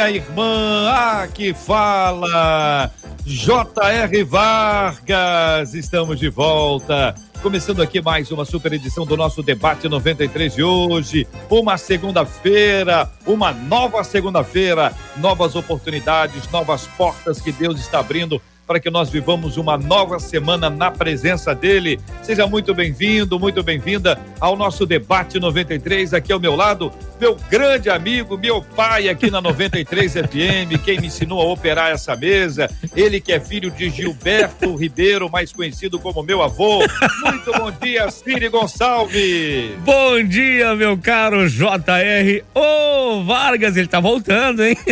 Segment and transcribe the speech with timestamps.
[0.00, 0.88] minha irmã.
[0.88, 2.90] Ah, que fala.
[3.24, 4.24] J.R.
[4.24, 5.74] Vargas.
[5.74, 11.26] Estamos de volta Começando aqui mais uma super edição do nosso debate 93 de hoje.
[11.48, 18.88] Uma segunda-feira, uma nova segunda-feira, novas oportunidades, novas portas que Deus está abrindo para que
[18.88, 21.98] nós vivamos uma nova semana na presença dele.
[22.22, 26.14] Seja muito bem-vindo, muito bem-vinda ao nosso debate 93.
[26.14, 31.08] Aqui ao meu lado, meu grande amigo, meu pai aqui na 93 FM, quem me
[31.08, 32.70] ensinou a operar essa mesa.
[32.94, 36.78] Ele que é filho de Gilberto Ribeiro, mais conhecido como meu avô.
[37.24, 39.72] Muito bom dia, Ciri Gonçalves.
[39.80, 42.44] Bom dia, meu caro JR.
[42.54, 44.76] Ô, oh, Vargas, ele tá voltando, hein?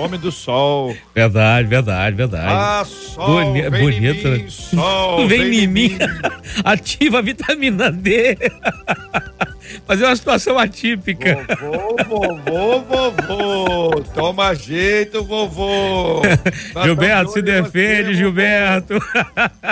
[0.00, 0.96] Homem do sol.
[1.14, 2.46] Verdade, verdade, verdade.
[2.48, 4.28] Ah, sol, Boni vem bonito.
[4.28, 4.48] Em mim, né?
[4.48, 5.88] sol, vem, vem em mim.
[5.90, 5.98] mim.
[6.64, 8.36] Ativa a vitamina D.
[9.86, 11.46] Fazer uma situação atípica.
[11.60, 14.00] Vovô, vovô, vovô.
[14.14, 16.22] Toma jeito, vovô.
[16.82, 18.94] Gilberto, se defende, você, Gilberto.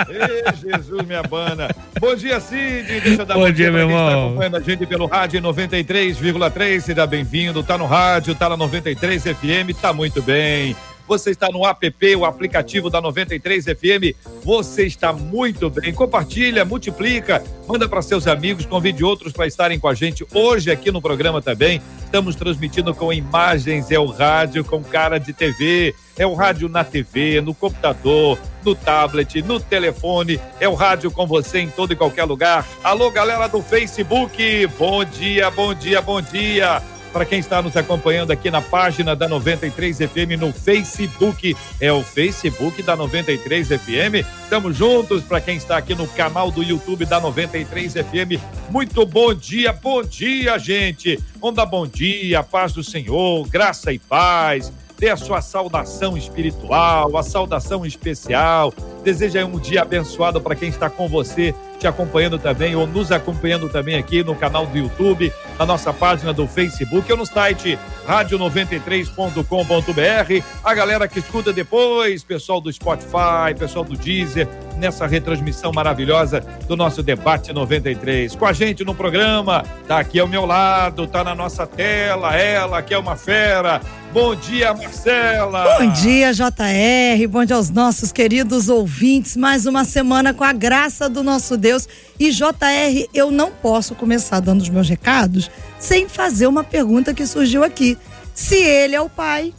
[0.09, 1.69] Ei, Jesus, minha bana.
[1.99, 3.01] Bom dia, Cid.
[3.01, 4.07] Deixa eu dar bom, bom dia, meu irmão.
[4.07, 6.81] Está acompanhando a gente pelo rádio 93,3.
[6.81, 7.63] Seja bem-vindo.
[7.63, 10.75] Tá no rádio, tá na 93 FM, tá muito bem
[11.09, 15.91] você está no app, o aplicativo da 93 FM, você está muito bem.
[15.91, 20.91] Compartilha, multiplica, manda para seus amigos, convide outros para estarem com a gente hoje aqui
[20.91, 21.81] no programa também.
[22.05, 26.83] Estamos transmitindo com imagens, é o rádio com cara de TV, é o rádio na
[26.83, 31.95] TV, no computador, no tablet, no telefone, é o rádio com você em todo e
[31.95, 32.67] qualquer lugar.
[32.83, 38.31] Alô, galera do Facebook, bom dia, bom dia, bom dia para quem está nos acompanhando
[38.31, 41.55] aqui na página da 93 FM no Facebook.
[41.79, 44.25] É o Facebook da 93 FM.
[44.43, 48.41] Estamos juntos para quem está aqui no canal do YouTube da 93 FM.
[48.69, 51.19] Muito bom dia, bom dia, gente.
[51.53, 57.23] Dar bom dia, paz do Senhor, graça e paz dê a sua saudação espiritual, a
[57.23, 58.73] saudação especial.
[59.01, 63.69] Deseja um dia abençoado para quem está com você te acompanhando também ou nos acompanhando
[63.69, 70.45] também aqui no canal do YouTube, na nossa página do Facebook ou no site radio93.com.br.
[70.63, 74.47] A galera que escuta depois, pessoal do Spotify, pessoal do Deezer,
[74.77, 78.35] nessa retransmissão maravilhosa do nosso debate 93.
[78.35, 82.81] Com a gente no programa, tá aqui ao meu lado, tá na nossa tela, ela
[82.81, 83.79] que é uma fera.
[84.11, 85.77] Bom dia, Marcela.
[85.77, 87.27] Bom dia, JR.
[87.29, 89.37] Bom dia aos nossos queridos ouvintes.
[89.37, 91.87] Mais uma semana com a graça do nosso Deus Deus.
[92.19, 95.49] E JR, eu não posso começar dando os meus recados
[95.79, 97.97] sem fazer uma pergunta que surgiu aqui.
[98.33, 99.53] Se ele é o pai,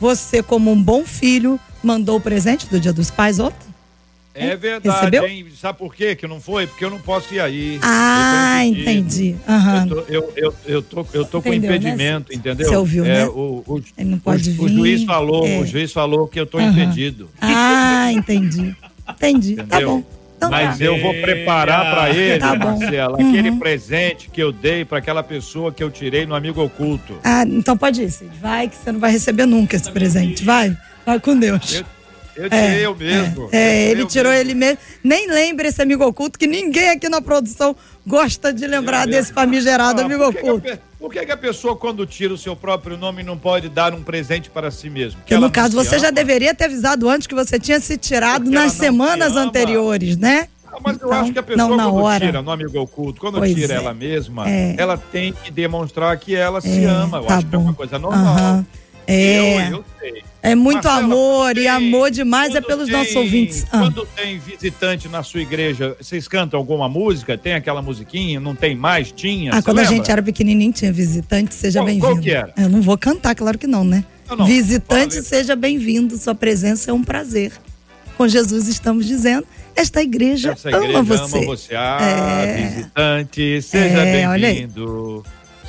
[0.00, 3.74] você, como um bom filho, mandou o presente do Dia dos Pais ontem?
[4.36, 5.28] É verdade, Recebeu?
[5.28, 5.46] hein?
[5.56, 6.66] Sabe por quê que não foi?
[6.66, 7.78] Porque eu não posso ir aí.
[7.80, 9.36] Ah, entendi.
[9.46, 9.76] Uhum.
[9.76, 11.56] Eu, tô, eu, eu, eu, tô, eu tô com né?
[11.56, 12.36] impedimento, né?
[12.36, 12.68] entendeu?
[12.68, 13.26] Você ouviu, é, né?
[13.26, 14.60] O, o, Ele não pode o, vir.
[14.60, 15.58] o juiz falou, é.
[15.58, 16.68] o juiz falou que eu tô uhum.
[16.68, 17.30] impedido.
[17.40, 18.74] Ah, entendi.
[19.08, 19.54] Entendi.
[19.54, 20.02] Tá bom.
[20.46, 20.84] Então, Mas tá.
[20.84, 23.28] eu vou preparar para ele, tá Marcela, uhum.
[23.28, 27.18] aquele presente que eu dei para aquela pessoa que eu tirei no amigo oculto.
[27.24, 28.30] Ah, então pode ir, Cid.
[28.40, 30.44] Vai que você não vai receber nunca esse presente.
[30.44, 30.76] Vai.
[31.04, 31.74] Vai com Deus.
[31.74, 31.84] Eu...
[32.36, 33.48] Eu tirei é, eu mesmo.
[33.52, 34.50] É, é ele tirou mesmo.
[34.50, 34.78] ele mesmo.
[35.04, 40.00] Nem lembra esse amigo oculto, que ninguém aqui na produção gosta de lembrar desse famigerado
[40.00, 40.66] ah, amigo oculto.
[41.04, 44.02] Por que, que, a pessoa, quando tira o seu próprio nome, não pode dar um
[44.02, 45.20] presente para si mesmo?
[45.20, 46.04] Porque no caso, você ama.
[46.06, 50.48] já deveria ter avisado antes que você tinha se tirado Porque nas semanas anteriores, né?
[50.66, 52.24] Ah, mas então, eu acho que a pessoa, não, quando hora.
[52.24, 53.76] tira no amigo oculto, quando pois tira é.
[53.76, 54.76] ela mesma, é.
[54.78, 57.18] ela tem que demonstrar que ela se é, ama.
[57.18, 57.50] Eu tá acho bom.
[57.50, 58.54] que é uma coisa normal.
[58.54, 58.66] Uhum.
[59.06, 59.68] É.
[59.68, 60.22] Eu, eu sei.
[60.42, 63.64] É muito Marcela, amor tem, e amor demais é pelos tem, nossos ouvintes.
[63.72, 63.78] Ah.
[63.78, 67.38] Quando tem visitante na sua igreja, vocês cantam alguma música?
[67.38, 68.38] Tem aquela musiquinha?
[68.38, 69.10] Não tem mais?
[69.10, 69.52] Tinha?
[69.52, 69.92] Ah, quando lembra?
[69.92, 72.06] a gente era pequenininho tinha visitante, seja bem-vindo.
[72.06, 72.52] Qual que era?
[72.58, 74.04] Eu não vou cantar, claro que não, né?
[74.28, 74.44] Não, não.
[74.44, 76.16] Visitante, seja bem-vindo.
[76.18, 77.50] Sua presença é um prazer.
[78.18, 81.38] Com Jesus estamos dizendo esta igreja, Essa igreja ama você.
[81.38, 81.74] Ama você.
[81.74, 81.98] Ah,
[82.42, 82.66] é...
[82.68, 85.24] visitante, seja é, bem-vindo.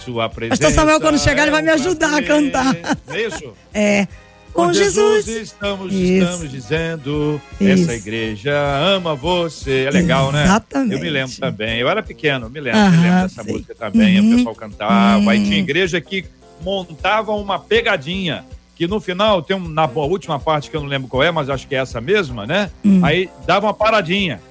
[0.06, 0.62] Sua presença.
[0.62, 2.76] Pastor Samuel, quando chegar, ele vai me ajudar a cantar.
[3.08, 3.54] É isso?
[3.74, 4.08] É.
[4.54, 7.84] Com, Jesus, Jesus, estamos, estamos dizendo, Isso.
[7.84, 9.84] essa igreja ama você.
[9.84, 10.34] É legal, Exatamente.
[10.34, 10.44] né?
[10.46, 10.94] Exatamente.
[10.94, 11.80] Eu me lembro também.
[11.80, 14.18] Eu era pequeno, me lembro, me lembro dessa música também.
[14.18, 14.34] Uhum.
[14.34, 15.18] O pessoal cantava.
[15.18, 15.30] Uhum.
[15.30, 16.24] Aí tinha igreja que
[16.62, 21.08] montava uma pegadinha que no final tem um, na última parte que eu não lembro
[21.08, 22.70] qual é, mas acho que é essa mesma, né?
[22.84, 23.04] Hum.
[23.04, 24.42] Aí dava uma paradinha.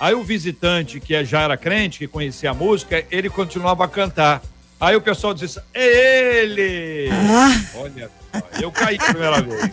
[0.00, 3.88] Aí o visitante, que é, já era crente, que conhecia a música, ele continuava a
[3.88, 4.42] cantar.
[4.80, 7.08] Aí o pessoal disse: É ele!
[7.10, 7.60] Ah.
[7.76, 9.70] Olha, só, eu caí a primeira vez.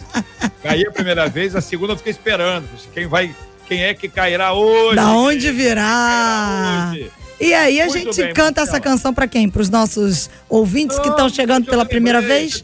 [0.63, 2.67] Caí a primeira vez, a segunda eu fiquei esperando.
[2.93, 3.33] Quem vai,
[3.67, 4.95] quem é que cairá hoje?
[4.95, 6.91] Da onde virá?
[6.91, 7.11] hoje?
[7.39, 9.49] E aí a Muito gente bem, canta essa canção pra quem?
[9.49, 12.63] Para os nossos ouvintes que estão Não, chegando pela me primeira lembrei, vez?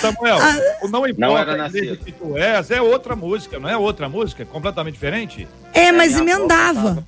[0.00, 1.96] Samuel, Ah, o não Não importa a nascido.
[1.96, 4.44] que tu és, é outra música, não é outra música?
[4.44, 5.46] Completamente diferente?
[5.74, 7.04] É, mas minha avó emendava.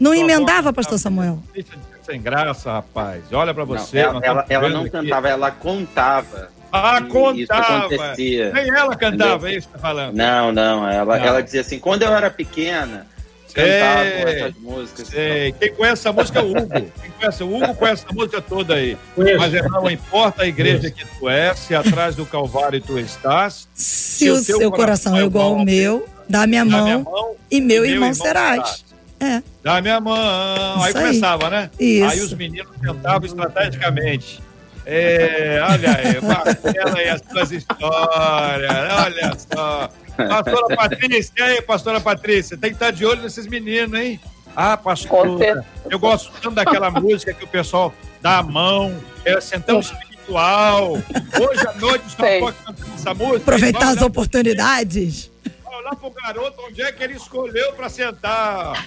[0.00, 1.38] Não emendava, pastor Samuel?
[1.52, 3.22] Deixa de sem graça, rapaz.
[3.32, 3.98] Olha pra Não, você.
[3.98, 4.90] ela, nós ela, estamos ela vendo não aqui.
[4.90, 6.48] cantava, ela contava.
[6.72, 7.86] Ah, que Isso contava.
[7.86, 8.52] acontecia.
[8.52, 10.14] Nem ela cantava, é isso que tá falando.
[10.14, 11.24] Não, não, ela, Não.
[11.24, 13.06] ela dizia assim, quando eu era pequena,
[13.46, 15.08] Sei, cantavam essas músicas.
[15.08, 15.52] Sei.
[15.52, 16.68] Quem conhece essa música é o Hugo.
[17.00, 18.98] Quem conhece o Hugo conhece essa música toda aí.
[19.16, 23.66] Mas é, não importa a igreja que tu és, se atrás do Calvário tu estás,
[23.74, 27.60] Se o seu coração é igual ao meu, dá minha dá mão, minha mão e
[27.62, 28.84] meu e irmão serás.
[29.20, 29.42] É.
[29.62, 30.82] Dá minha mão.
[30.82, 31.70] aí começava, né?
[31.78, 32.10] Isso.
[32.10, 34.40] Aí os meninos cantavam estrategicamente.
[34.86, 38.70] É, olha aí, Marcela e as suas histórias,
[39.04, 39.90] olha só.
[40.16, 42.56] Pastora Patrícia, e aí, pastora Patrícia?
[42.56, 44.18] Tem que estar de olho nesses meninos, hein?
[44.56, 47.92] Ah, pastora, eu gosto tanto daquela música que o pessoal
[48.22, 50.92] dá a mão, é assim, tão espiritual.
[50.94, 53.36] Hoje à noite só pode cantar essa música.
[53.36, 55.30] Aproveitar Vai as olhar- oportunidades.
[55.64, 58.86] vai olhar pro garoto onde é que ele escolheu pra sentar.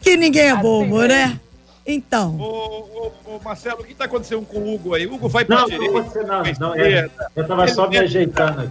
[0.00, 1.08] Que ninguém é Assim bobo, mesmo.
[1.08, 1.40] né?
[1.88, 5.06] Então, Ô, ô, ô, Marcelo, o que tá acontecendo com o Hugo aí?
[5.06, 7.96] O Hugo vai pra Não, direita, não você não, não, é, eu tava só me
[7.96, 8.70] ajeitando aqui.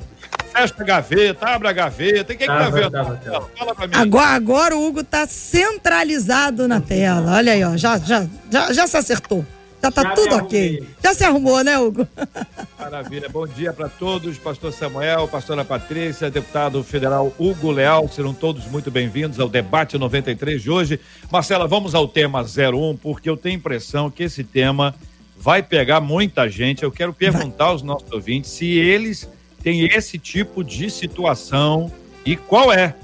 [0.51, 2.21] fecha a gaveta, abre a gaveta.
[2.33, 2.91] O que, que tá Tava, vendo?
[2.91, 3.49] tava?
[3.57, 3.93] Fala pra mim.
[3.95, 7.35] agora, agora o Hugo tá centralizado na tela.
[7.37, 7.77] Olha aí, ó.
[7.77, 9.45] Já, já, já, já se acertou.
[9.85, 10.83] Já tá Já tudo ok.
[11.03, 12.07] Já se arrumou, né, Hugo?
[12.79, 13.29] Maravilha.
[13.29, 14.35] Bom dia para todos.
[14.39, 18.09] Pastor Samuel, pastora Patrícia, deputado federal Hugo Leal.
[18.09, 20.99] Serão todos muito bem-vindos ao debate 93 de hoje.
[21.31, 24.95] Marcela, vamos ao tema 01, porque eu tenho a impressão que esse tema
[25.37, 26.81] vai pegar muita gente.
[26.81, 29.29] Eu quero perguntar aos nossos ouvintes se eles
[29.61, 31.91] têm esse tipo de situação
[32.25, 32.95] e qual é.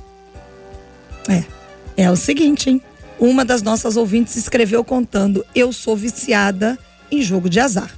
[1.96, 2.82] É o seguinte, hein?
[3.22, 6.76] Uma das nossas ouvintes escreveu contando: Eu sou viciada
[7.12, 7.96] em jogo de azar.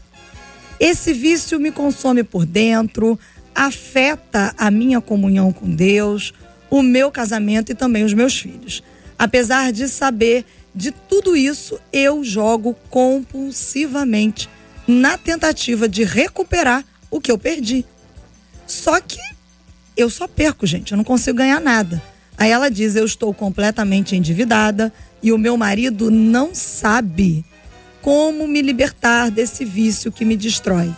[0.77, 3.18] Esse vício me consome por dentro,
[3.56, 6.34] afeta a minha comunhão com Deus,
[6.70, 8.84] o meu casamento e também os meus filhos.
[9.18, 10.44] Apesar de saber
[10.75, 14.50] de tudo isso, eu jogo compulsivamente
[14.86, 17.86] na tentativa de recuperar o que eu perdi.
[18.68, 19.22] Só que
[19.96, 22.03] eu só perco, gente, eu não consigo ganhar nada.
[22.38, 24.92] Aí ela diz: Eu estou completamente endividada
[25.24, 27.46] e o meu marido não sabe
[28.01, 30.94] como me libertar desse vício que me destrói.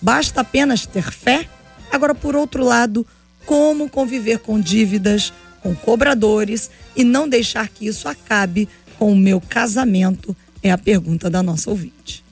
[0.00, 1.46] Basta apenas ter fé?
[1.92, 3.06] Agora, por outro lado,
[3.44, 5.32] como conviver com dívidas,
[5.62, 8.66] com cobradores e não deixar que isso acabe
[8.98, 10.34] com o meu casamento?
[10.62, 12.24] É a pergunta da nossa ouvinte.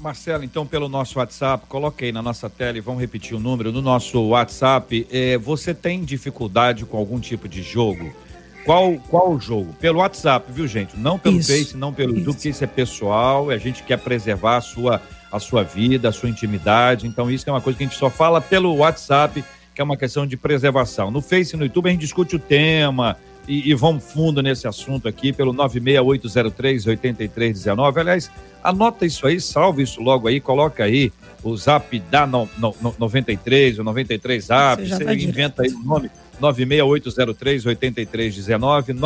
[0.00, 3.70] Marcelo, então, pelo nosso WhatsApp, coloquei na nossa tela e vamos repetir o número.
[3.70, 8.10] No nosso WhatsApp, eh, você tem dificuldade com algum tipo de jogo?
[8.64, 9.74] Qual, qual o jogo?
[9.80, 10.96] Pelo WhatsApp, viu, gente?
[10.96, 12.36] Não pelo Isso, Face, não pelo YouTube, isso.
[12.36, 13.50] porque isso é pessoal.
[13.50, 17.06] A gente quer preservar a sua, a sua vida, a sua intimidade.
[17.06, 19.42] Então, isso é uma coisa que a gente só fala pelo WhatsApp,
[19.74, 21.10] que que é uma questão de preservação.
[21.10, 23.16] No Face e no YouTube a gente discute o tema
[23.48, 27.96] e, e vamos fundo nesse assunto aqui pelo 96803-8319.
[27.96, 28.30] Aliás,
[28.62, 31.10] anota isso aí, salve isso logo aí, coloca aí
[31.42, 35.78] o zap da no, no, no 93, o 93 zap, você, você inventa aí o
[35.78, 38.98] nome 96803-8319,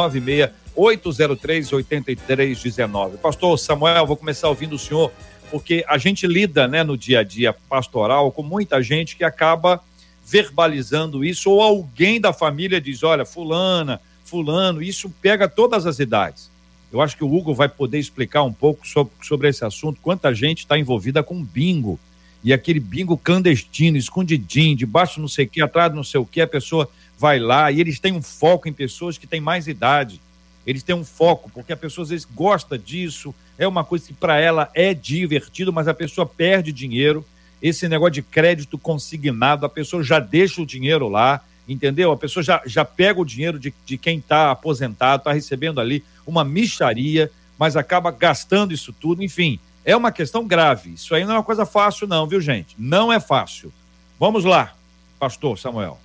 [0.76, 3.18] 96803-8319.
[3.18, 5.12] Pastor Samuel, vou começar ouvindo o senhor,
[5.50, 9.82] porque a gente lida né, no dia a dia pastoral com muita gente que acaba
[10.26, 16.50] verbalizando isso, ou alguém da família diz: olha, Fulana, Fulano, isso pega todas as idades.
[16.90, 20.32] Eu acho que o Hugo vai poder explicar um pouco sobre, sobre esse assunto, quanta
[20.32, 21.98] gente está envolvida com bingo.
[22.44, 26.42] E aquele bingo clandestino, escondidinho, debaixo não sei o que, atrás não sei o que,
[26.42, 30.20] a pessoa vai lá e eles têm um foco em pessoas que têm mais idade.
[30.66, 34.12] Eles têm um foco, porque a pessoa às vezes gosta disso, é uma coisa que
[34.12, 37.24] para ela é divertido, mas a pessoa perde dinheiro.
[37.62, 42.12] Esse negócio de crédito consignado, a pessoa já deixa o dinheiro lá, entendeu?
[42.12, 46.04] A pessoa já, já pega o dinheiro de, de quem está aposentado, está recebendo ali
[46.26, 49.58] uma micharia, mas acaba gastando isso tudo, enfim.
[49.84, 50.94] É uma questão grave.
[50.94, 52.74] Isso aí não é uma coisa fácil, não, viu, gente?
[52.78, 53.72] Não é fácil.
[54.18, 54.74] Vamos lá,
[55.18, 55.98] pastor Samuel.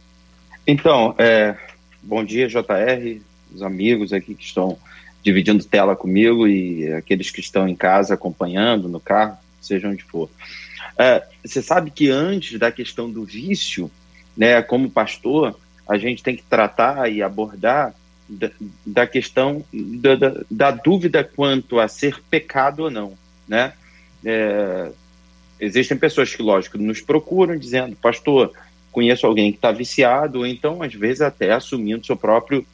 [0.67, 1.55] Então, é,
[2.01, 3.21] bom dia, JR,
[3.53, 4.77] os amigos aqui que estão
[5.23, 10.29] dividindo tela comigo e aqueles que estão em casa acompanhando, no carro, seja onde for.
[10.97, 13.89] É, você sabe que antes da questão do vício,
[14.35, 15.57] né, como pastor,
[15.87, 17.93] a gente tem que tratar e abordar
[18.27, 18.51] da,
[18.85, 23.17] da questão da, da, da, dúvida quanto a ser pecado ou não,
[23.49, 23.73] né?
[24.23, 24.91] É,
[25.59, 28.53] existem pessoas que, lógico, nos procuram dizendo, pastor,
[28.91, 32.65] conheço alguém que está viciado, ou então, às vezes, até assumindo seu próprio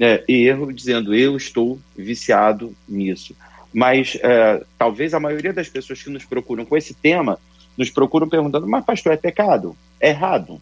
[0.00, 3.36] é, erro, dizendo eu estou viciado nisso.
[3.74, 7.38] Mas é, talvez a maioria das pessoas que nos procuram com esse tema
[7.76, 9.76] nos procuram perguntando: mas, pastor, é pecado?
[10.00, 10.60] É errado?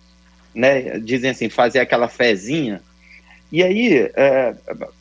[0.54, 0.98] Né?
[0.98, 2.80] Dizem assim, fazer aquela fezinha.
[3.50, 4.54] E aí, é,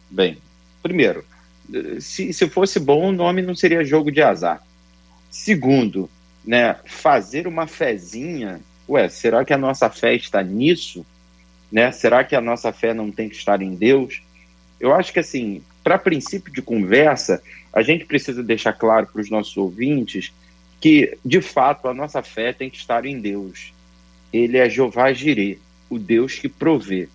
[0.09, 0.37] bem,
[0.81, 1.23] primeiro,
[1.99, 4.61] se, se fosse bom, o nome não seria jogo de azar.
[5.29, 6.09] Segundo,
[6.45, 11.05] né, fazer uma fezinha ué, será que a nossa fé está nisso?
[11.71, 11.91] Né?
[11.91, 14.23] Será que a nossa fé não tem que estar em Deus?
[14.79, 19.29] Eu acho que, assim, para princípio de conversa, a gente precisa deixar claro para os
[19.29, 20.33] nossos ouvintes
[20.81, 23.71] que, de fato, a nossa fé tem que estar em Deus.
[24.33, 25.59] Ele é Jeová Jireh,
[25.89, 27.07] o Deus que provê.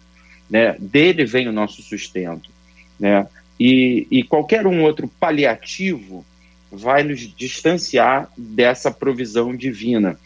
[0.48, 0.76] Né?
[0.78, 2.50] Dele vem o nosso sustento.
[3.00, 3.26] Né?
[3.58, 6.24] E, e qualquer um outro paliativo
[6.70, 10.18] vai nos distanciar dessa provisão divina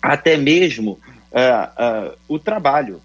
[0.00, 0.98] até mesmo
[1.32, 3.00] uh, uh, o trabalho,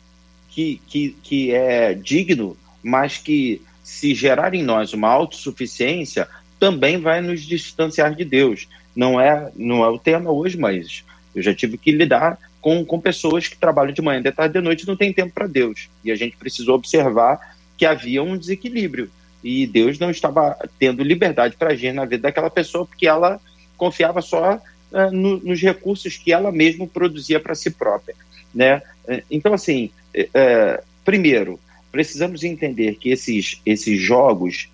[0.49, 6.27] que, que, que é digno, mas que, se gerar em nós uma autossuficiência,
[6.59, 8.67] também vai nos distanciar de Deus.
[8.95, 11.03] Não é, não é o tema hoje, mas
[11.35, 14.61] eu já tive que lidar com, com pessoas que trabalham de manhã, de tarde, de
[14.61, 15.89] noite, não tem tempo para Deus.
[16.03, 19.11] E a gente precisou observar que havia um desequilíbrio.
[19.45, 23.39] E Deus não estava tendo liberdade para agir na vida daquela pessoa, porque ela
[23.77, 28.15] confiava só uh, no, nos recursos que ela mesma produzia para si própria.
[28.55, 28.81] Né?
[29.07, 31.59] É, então, assim, uh, primeiro,
[31.91, 34.67] precisamos entender que esses, esses jogos,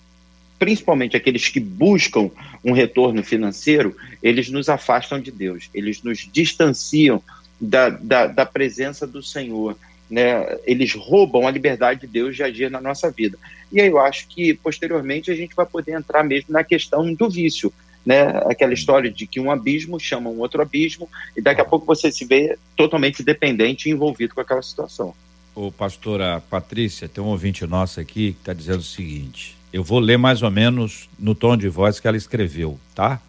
[0.58, 2.32] principalmente aqueles que buscam
[2.64, 7.22] um retorno financeiro, eles nos afastam de Deus, eles nos distanciam
[7.60, 9.78] da, da, da presença do Senhor.
[10.10, 13.38] Né, eles roubam a liberdade de Deus de agir na nossa vida.
[13.72, 17.30] E aí eu acho que posteriormente a gente vai poder entrar mesmo na questão do
[17.30, 17.72] vício
[18.06, 21.86] né, aquela história de que um abismo chama um outro abismo e daqui a pouco
[21.86, 25.14] você se vê totalmente dependente e envolvido com aquela situação.
[25.54, 30.00] Ô, pastora Patrícia, tem um ouvinte nosso aqui que está dizendo o seguinte: eu vou
[30.00, 33.22] ler mais ou menos no tom de voz que ela escreveu, tá?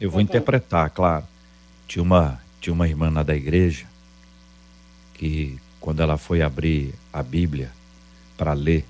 [0.00, 0.24] Eu vou uhum.
[0.24, 1.24] interpretar, claro.
[1.86, 3.86] Tinha uma, tinha uma irmã lá da igreja
[5.14, 7.70] que, quando ela foi abrir a Bíblia
[8.36, 8.84] para ler,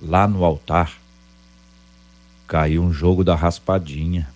[0.00, 0.98] lá no altar,
[2.46, 4.28] caiu um jogo da raspadinha.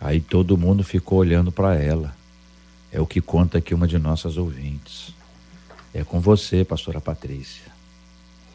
[0.00, 2.14] Aí todo mundo ficou olhando para ela.
[2.92, 5.12] É o que conta aqui uma de nossas ouvintes.
[5.92, 7.72] É com você, pastora Patrícia.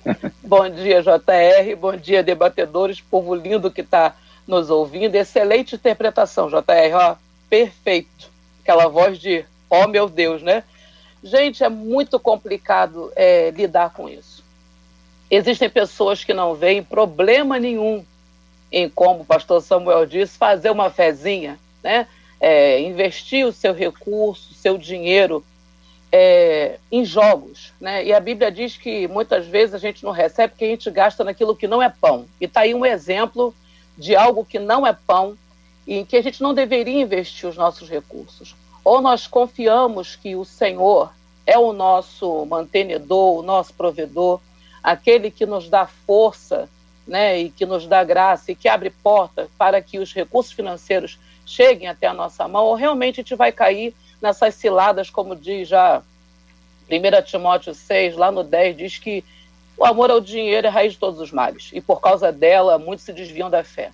[0.43, 1.75] bom dia, JR.
[1.79, 3.01] Bom dia, debatedores.
[3.01, 4.15] Povo lindo que está
[4.47, 5.15] nos ouvindo.
[5.15, 6.95] Excelente interpretação, JR.
[6.95, 7.15] Ó,
[7.49, 8.31] perfeito.
[8.61, 10.63] Aquela voz de, ó oh, meu Deus, né?
[11.23, 14.32] Gente, é muito complicado é, lidar com isso.
[15.35, 18.05] Existem pessoas que não veem problema nenhum
[18.71, 22.07] em como o pastor Samuel disse, fazer uma fezinha, né?
[22.39, 25.43] É, investir o seu recurso, o seu dinheiro
[26.11, 27.73] é, em jogos.
[27.81, 28.05] Né?
[28.05, 31.23] E a Bíblia diz que muitas vezes a gente não recebe porque a gente gasta
[31.23, 32.27] naquilo que não é pão.
[32.39, 33.55] E está aí um exemplo
[33.97, 35.35] de algo que não é pão
[35.87, 38.55] e em que a gente não deveria investir os nossos recursos.
[38.83, 41.11] Ou nós confiamos que o Senhor
[41.45, 44.39] é o nosso mantenedor, o nosso provedor,
[44.83, 46.69] aquele que nos dá força,
[47.07, 51.19] né, e que nos dá graça e que abre porta para que os recursos financeiros
[51.45, 55.67] cheguem até a nossa mão, ou realmente a gente vai cair nessas ciladas, como diz
[55.67, 56.01] já
[56.89, 59.23] 1 Timóteo 6, lá no 10, diz que
[59.77, 62.77] o amor ao dinheiro é a raiz de todos os males, e por causa dela
[62.77, 63.91] muitos se desviam da fé.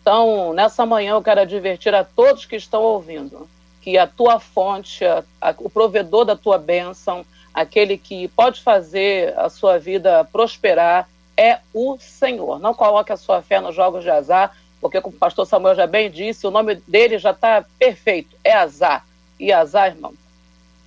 [0.00, 3.48] Então, nessa manhã eu quero advertir a todos que estão ouvindo
[3.80, 7.24] que a tua fonte, a, a, o provedor da tua bênção,
[7.56, 12.58] aquele que pode fazer a sua vida prosperar, é o Senhor.
[12.58, 15.86] Não coloque a sua fé nos jogos de azar, porque, como o pastor Samuel já
[15.86, 19.06] bem disse, o nome dele já está perfeito, é azar.
[19.40, 20.12] E azar, irmão,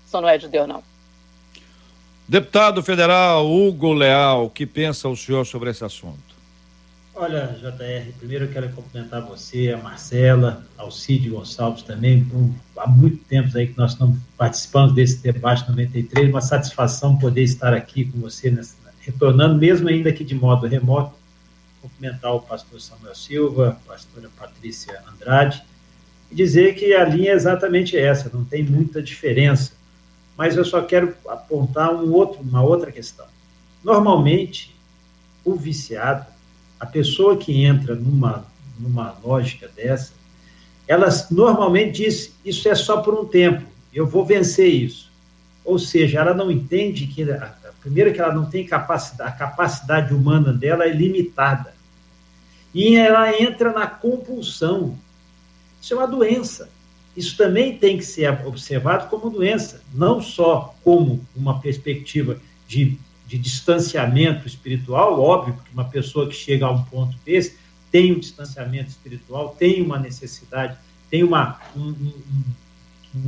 [0.06, 0.84] isso não é de Deus, não.
[2.28, 6.28] Deputado federal Hugo Leal, o que pensa o senhor sobre esse assunto?
[7.22, 12.26] Olha, JR, primeiro eu quero cumprimentar você, a Marcela, ao Cid Gonçalves também.
[12.78, 17.74] Há muito tempo aí que nós estamos participando desse debate 93, uma satisfação poder estar
[17.74, 21.14] aqui com você, nessa, retornando, mesmo ainda aqui de modo remoto.
[21.82, 25.62] Cumprimentar o pastor Samuel Silva, a pastora Patrícia Andrade,
[26.32, 29.74] e dizer que a linha é exatamente essa, não tem muita diferença.
[30.38, 33.26] Mas eu só quero apontar um outro, uma outra questão.
[33.84, 34.74] Normalmente,
[35.44, 36.38] o viciado
[36.79, 38.45] a pessoa que entra numa,
[38.79, 40.13] numa lógica dessa,
[40.88, 45.09] ela normalmente diz: Isso é só por um tempo, eu vou vencer isso.
[45.65, 47.25] Ou seja, ela não entende que,
[47.81, 51.75] primeiro, que ela não tem capacidade, a capacidade humana dela é limitada.
[52.74, 54.98] E ela entra na compulsão.
[55.81, 56.69] Isso é uma doença.
[57.15, 62.98] Isso também tem que ser observado como doença, não só como uma perspectiva de
[63.29, 67.57] de distanciamento espiritual, óbvio, porque uma pessoa que chega a um ponto desse
[67.91, 70.75] tem um distanciamento espiritual, tem uma necessidade,
[71.12, 72.13] tem uma, um, um,
[73.15, 73.27] um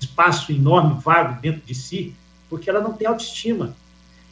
[0.00, 2.14] espaço enorme, vago dentro de si,
[2.48, 3.74] porque ela não tem autoestima.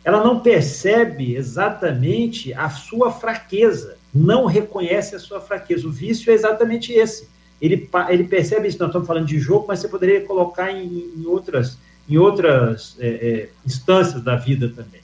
[0.04, 5.88] Ela não percebe exatamente a sua fraqueza, não reconhece a sua fraqueza.
[5.88, 7.28] O vício é exatamente esse.
[7.60, 8.78] Ele, ele percebe isso.
[8.78, 11.76] Nós estamos falando de jogo, mas você poderia colocar em, em outras
[12.08, 15.00] em outras é, é, instâncias da vida também.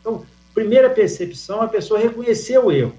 [0.00, 2.94] Então, primeira percepção, a pessoa reconhecer o erro.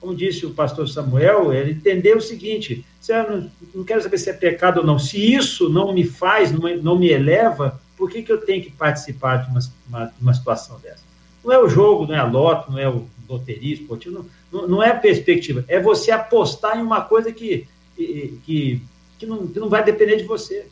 [0.00, 4.18] Como disse o pastor Samuel, ele entendeu o seguinte: se eu não, não quero saber
[4.18, 8.10] se é pecado ou não, se isso não me faz, não, não me eleva, por
[8.10, 11.02] que, que eu tenho que participar de uma, uma, uma situação dessa?
[11.44, 14.82] Não é o jogo, não é a loto, não é o loteria esportivo, não, não
[14.82, 18.82] é a perspectiva, é você apostar em uma coisa que, que,
[19.18, 20.66] que, não, que não vai depender de você.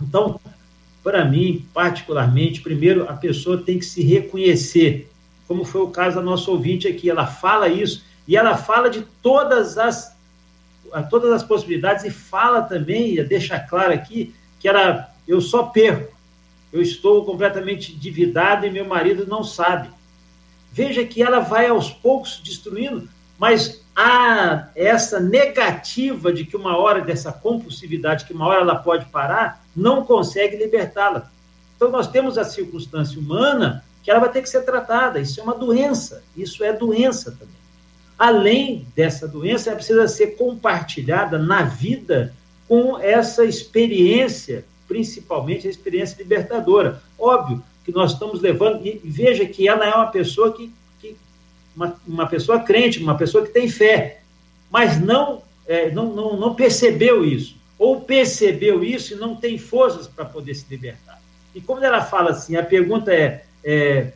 [0.00, 0.40] Então,
[1.04, 5.10] para mim, particularmente, primeiro a pessoa tem que se reconhecer,
[5.46, 9.02] como foi o caso da nossa ouvinte aqui, ela fala isso e ela fala de
[9.22, 10.14] todas as
[11.10, 16.14] todas as possibilidades e fala também, deixa claro aqui que ela eu só perco.
[16.72, 19.88] Eu estou completamente endividado e meu marido não sabe.
[20.72, 27.00] Veja que ela vai aos poucos destruindo, mas há essa negativa de que uma hora
[27.00, 31.30] dessa compulsividade, que uma hora ela pode parar, não consegue libertá-la.
[31.76, 35.20] Então, nós temos a circunstância humana que ela vai ter que ser tratada.
[35.20, 36.22] Isso é uma doença.
[36.36, 37.54] Isso é doença também.
[38.18, 42.32] Além dessa doença, ela precisa ser compartilhada na vida
[42.68, 47.02] com essa experiência, principalmente a experiência libertadora.
[47.18, 50.72] Óbvio que nós estamos levando, e veja que ela é uma pessoa que,
[51.74, 54.20] uma, uma pessoa crente, uma pessoa que tem fé,
[54.70, 60.06] mas não, é, não, não, não percebeu isso ou percebeu isso e não tem forças
[60.06, 61.20] para poder se libertar.
[61.54, 64.12] E quando ela fala assim, a pergunta é, é,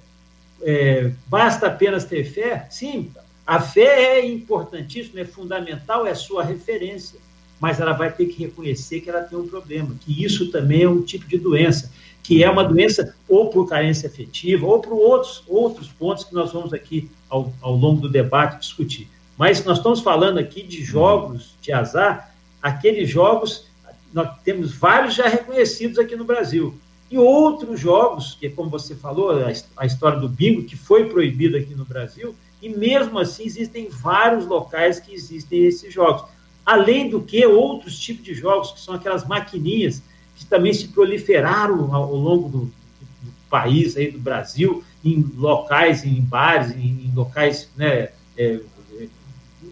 [0.62, 2.66] é, basta apenas ter fé?
[2.70, 3.10] Sim,
[3.46, 7.18] a fé é importantíssima, é fundamental, é sua referência,
[7.60, 10.88] mas ela vai ter que reconhecer que ela tem um problema, que isso também é
[10.88, 15.42] um tipo de doença, que é uma doença ou por carência afetiva, ou por outros,
[15.48, 19.08] outros pontos que nós vamos aqui, ao, ao longo do debate, discutir.
[19.36, 22.28] Mas nós estamos falando aqui de jogos de azar
[22.62, 23.66] aqueles jogos,
[24.12, 26.74] nós temos vários já reconhecidos aqui no Brasil.
[27.10, 29.30] E outros jogos, que como você falou,
[29.76, 34.46] a história do bingo, que foi proibido aqui no Brasil, e mesmo assim existem vários
[34.46, 36.24] locais que existem esses jogos.
[36.66, 40.02] Além do que, outros tipos de jogos, que são aquelas maquininhas,
[40.38, 46.20] que também se proliferaram ao, longo do, do país, aí do Brasil, em locais, em
[46.20, 48.60] bares, em, em locais, né, é,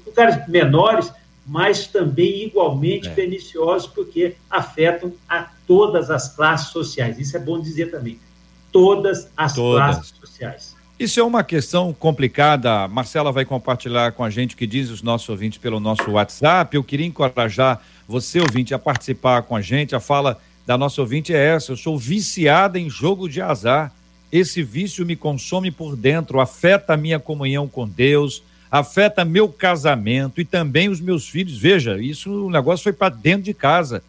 [0.05, 1.12] lugares menores,
[1.46, 3.12] mas também igualmente é.
[3.12, 7.18] perniciosos, porque afetam a todas as classes sociais.
[7.18, 8.18] Isso é bom dizer também.
[8.72, 9.94] Todas as todas.
[9.94, 10.76] classes sociais.
[10.98, 12.88] Isso é uma questão complicada.
[12.88, 16.74] Marcela vai compartilhar com a gente o que diz os nossos ouvintes pelo nosso WhatsApp.
[16.74, 19.94] Eu queria encorajar você, ouvinte, a participar com a gente.
[19.94, 23.92] A fala da nossa ouvinte é essa: eu sou viciada em jogo de azar.
[24.31, 30.40] Esse vício me consome por dentro, afeta a minha comunhão com Deus, afeta meu casamento
[30.40, 31.57] e também os meus filhos.
[31.57, 34.02] Veja, isso o negócio foi para dentro de casa,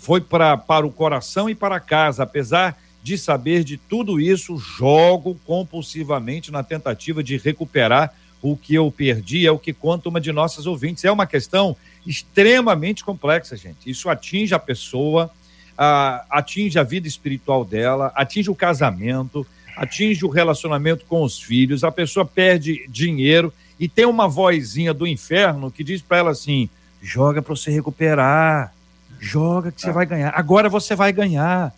[0.00, 2.22] foi pra, para o coração e para casa.
[2.22, 8.90] Apesar de saber de tudo isso, jogo compulsivamente na tentativa de recuperar o que eu
[8.92, 11.04] perdi, é o que conta uma de nossas ouvintes.
[11.04, 13.90] É uma questão extremamente complexa, gente.
[13.90, 15.30] Isso atinge a pessoa,
[15.76, 21.84] a, atinge a vida espiritual dela, atinge o casamento, atinge o relacionamento com os filhos,
[21.84, 26.68] a pessoa perde dinheiro e tem uma vozinha do inferno que diz para ela assim:
[27.02, 28.72] joga para você recuperar,
[29.20, 30.32] joga que você vai ganhar.
[30.34, 31.74] Agora você vai ganhar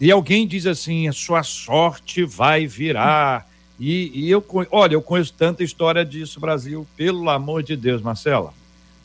[0.00, 3.48] e alguém diz assim: a sua sorte vai virar.
[3.78, 8.52] E, e eu, olha, eu conheço tanta história disso, Brasil, pelo amor de Deus, Marcela.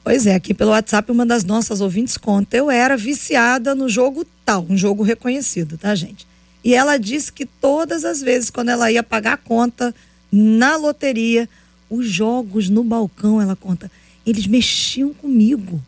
[0.04, 2.58] Pois é, aqui pelo WhatsApp uma das nossas ouvintes conta.
[2.58, 6.28] Eu era viciada no jogo tal, um jogo reconhecido, tá, gente?
[6.64, 9.94] E ela disse que todas as vezes, quando ela ia pagar a conta
[10.32, 11.48] na loteria,
[11.90, 13.92] os jogos no balcão, ela conta,
[14.26, 15.82] eles mexiam comigo.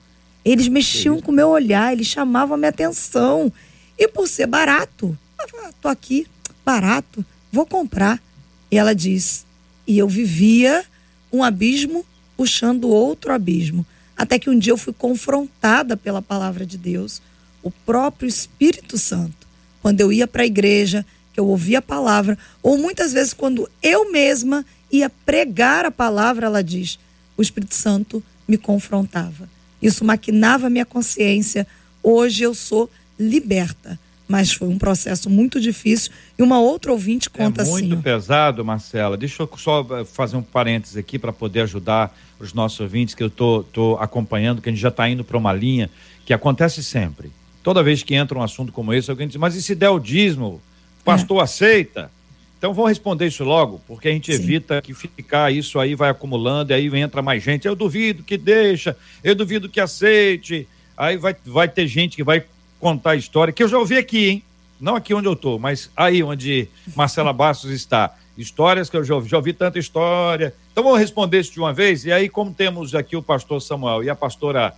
[0.46, 3.52] Eles mexiam com o meu olhar, eles chamavam a minha atenção.
[3.98, 6.28] E por ser barato, ah, tô aqui,
[6.66, 8.22] barato, vou comprar.
[8.70, 9.46] E ela diz:
[9.88, 10.84] e eu vivia
[11.32, 13.86] um abismo puxando outro abismo.
[14.16, 17.22] Até que um dia eu fui confrontada pela palavra de Deus,
[17.62, 19.48] o próprio Espírito Santo.
[19.82, 23.70] Quando eu ia para a igreja, que eu ouvia a palavra, ou muitas vezes quando
[23.82, 27.00] eu mesma ia pregar a palavra, ela diz:
[27.36, 29.50] o Espírito Santo me confrontava.
[29.82, 31.68] Isso maquinava minha consciência.
[32.02, 34.00] Hoje eu sou liberta.
[34.28, 36.12] Mas foi um processo muito difícil.
[36.38, 37.72] E uma outra ouvinte conta assim.
[37.72, 39.18] É muito assim, pesado, Marcela.
[39.18, 43.24] Deixa eu só eh, fazer um parênteses aqui para poder ajudar os nossos ouvintes que
[43.24, 45.90] eu tô, tô acompanhando, que a gente já está indo para uma linha
[46.26, 47.32] que acontece sempre.
[47.62, 50.00] Toda vez que entra um assunto como esse, alguém diz, mas e se der o
[50.00, 50.62] dízimo?
[51.02, 51.44] O pastor é.
[51.44, 52.12] aceita?
[52.58, 54.42] Então vamos responder isso logo, porque a gente Sim.
[54.42, 57.68] evita que ficar isso aí vai acumulando e aí entra mais gente.
[57.68, 60.66] Eu duvido que deixa, eu duvido que aceite.
[60.96, 62.46] Aí vai, vai ter gente que vai
[62.84, 64.44] contar a história, que eu já ouvi aqui, hein?
[64.80, 68.14] Não aqui onde eu estou, mas aí onde Marcela Bastos está.
[68.38, 70.54] Histórias que eu já ouvi, já ouvi tanta história.
[70.72, 72.04] Então vamos responder isso de uma vez.
[72.04, 74.74] E aí, como temos aqui o pastor Samuel e a pastora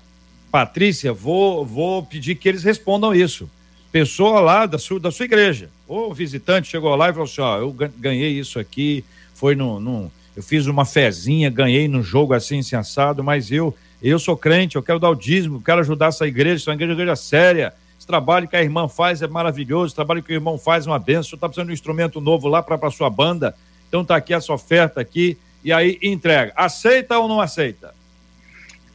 [0.52, 3.50] Patrícia, vou, vou pedir que eles respondam isso.
[3.92, 7.58] Pessoa lá da sua, da sua igreja, ou visitante chegou lá e falou assim: ó,
[7.58, 12.62] eu ganhei isso aqui, foi no, no eu fiz uma fezinha, ganhei num jogo assim,
[12.62, 16.62] sensado, mas eu eu sou crente, eu quero dar o dízimo, quero ajudar essa igreja,
[16.62, 17.74] essa igreja, é uma igreja séria,
[18.06, 20.90] esse trabalho que a irmã faz é maravilhoso, esse trabalho que o irmão faz é
[20.92, 21.36] uma benção.
[21.36, 23.56] Está precisando de um instrumento novo lá para a sua banda.
[23.88, 26.54] Então está aqui essa oferta aqui e aí entrega.
[26.56, 27.96] Aceita ou não aceita?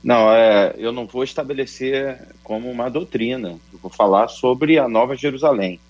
[0.03, 3.59] Não, é, eu não vou estabelecer como uma doutrina.
[3.73, 5.81] Eu vou falar sobre a Nova Jerusalém.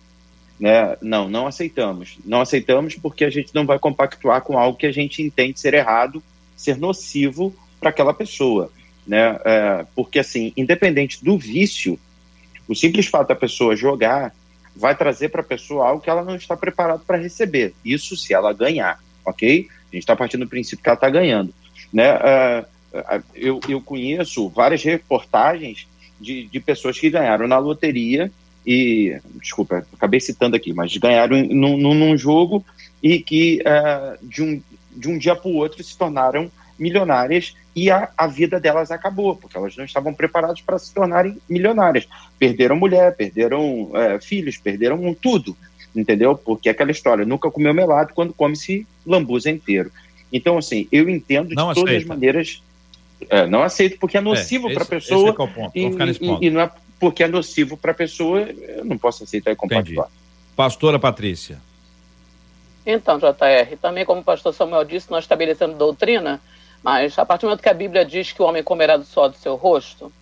[0.58, 0.96] Né?
[1.02, 2.16] Não, não aceitamos.
[2.24, 5.74] Não aceitamos porque a gente não vai compactuar com algo que a gente entende ser
[5.74, 6.22] errado,
[6.56, 8.72] ser nocivo para aquela pessoa.
[9.06, 9.38] Né?
[9.44, 11.98] É, porque, assim, independente do vício,
[12.70, 14.32] o simples fato da pessoa jogar
[14.76, 17.74] vai trazer para a pessoa algo que ela não está preparada para receber.
[17.84, 19.66] Isso se ela ganhar, ok?
[19.68, 21.52] A gente está partindo do princípio que ela está ganhando.
[21.92, 22.14] Né?
[22.14, 22.64] Uh,
[23.34, 25.88] eu, eu conheço várias reportagens
[26.20, 28.30] de, de pessoas que ganharam na loteria
[28.64, 32.64] e, desculpa, acabei citando aqui, mas ganharam num, num jogo
[33.02, 34.62] e que uh, de, um,
[34.94, 36.48] de um dia para o outro se tornaram
[36.80, 41.38] milionárias e a, a vida delas acabou, porque elas não estavam preparadas para se tornarem
[41.48, 42.08] milionárias.
[42.38, 45.56] Perderam mulher, perderam é, filhos, perderam tudo,
[45.94, 46.34] entendeu?
[46.34, 49.92] Porque é aquela história, nunca comeu melado quando come-se lambuza inteiro.
[50.32, 52.62] Então, assim, eu entendo não de todas as maneiras.
[53.28, 55.30] É, não aceito porque é nocivo é, para a pessoa.
[55.30, 55.72] Esse é, é o ponto.
[55.74, 56.42] E, ficar nesse ponto.
[56.42, 59.56] E, e não é porque é nocivo para a pessoa, eu não posso aceitar e
[59.56, 60.08] compactuar.
[60.54, 61.58] Pastora Patrícia.
[62.84, 66.40] Então, JR, também como o pastor Samuel disse, nós estabelecendo doutrina,
[66.82, 69.28] mas a partir do momento que a Bíblia diz que o homem comerá do suor
[69.28, 70.12] do seu rosto,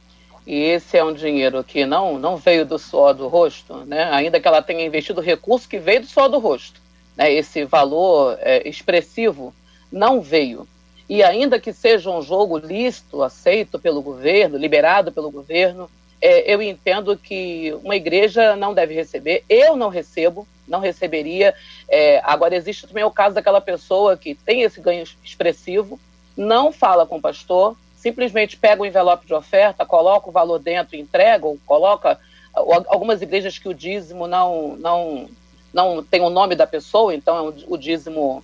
[0.46, 4.04] e esse é um dinheiro que não, não veio do suor do rosto, né?
[4.10, 6.80] ainda que ela tenha investido recurso que veio do suor do rosto,
[7.16, 7.30] né?
[7.30, 9.54] esse valor é, expressivo
[9.92, 10.66] não veio.
[11.08, 15.90] E ainda que seja um jogo lícito, aceito pelo governo, liberado pelo governo,
[16.20, 21.54] é, eu entendo que uma igreja não deve receber, eu não recebo, não receberia.
[21.88, 25.98] É, agora, existe também o caso daquela pessoa que tem esse ganho expressivo,
[26.38, 30.94] não fala com o pastor, simplesmente pega o envelope de oferta, coloca o valor dentro
[30.94, 32.18] e entrega, ou coloca
[32.54, 35.28] algumas igrejas que o dízimo não não
[35.72, 38.42] não tem o nome da pessoa, então é o dízimo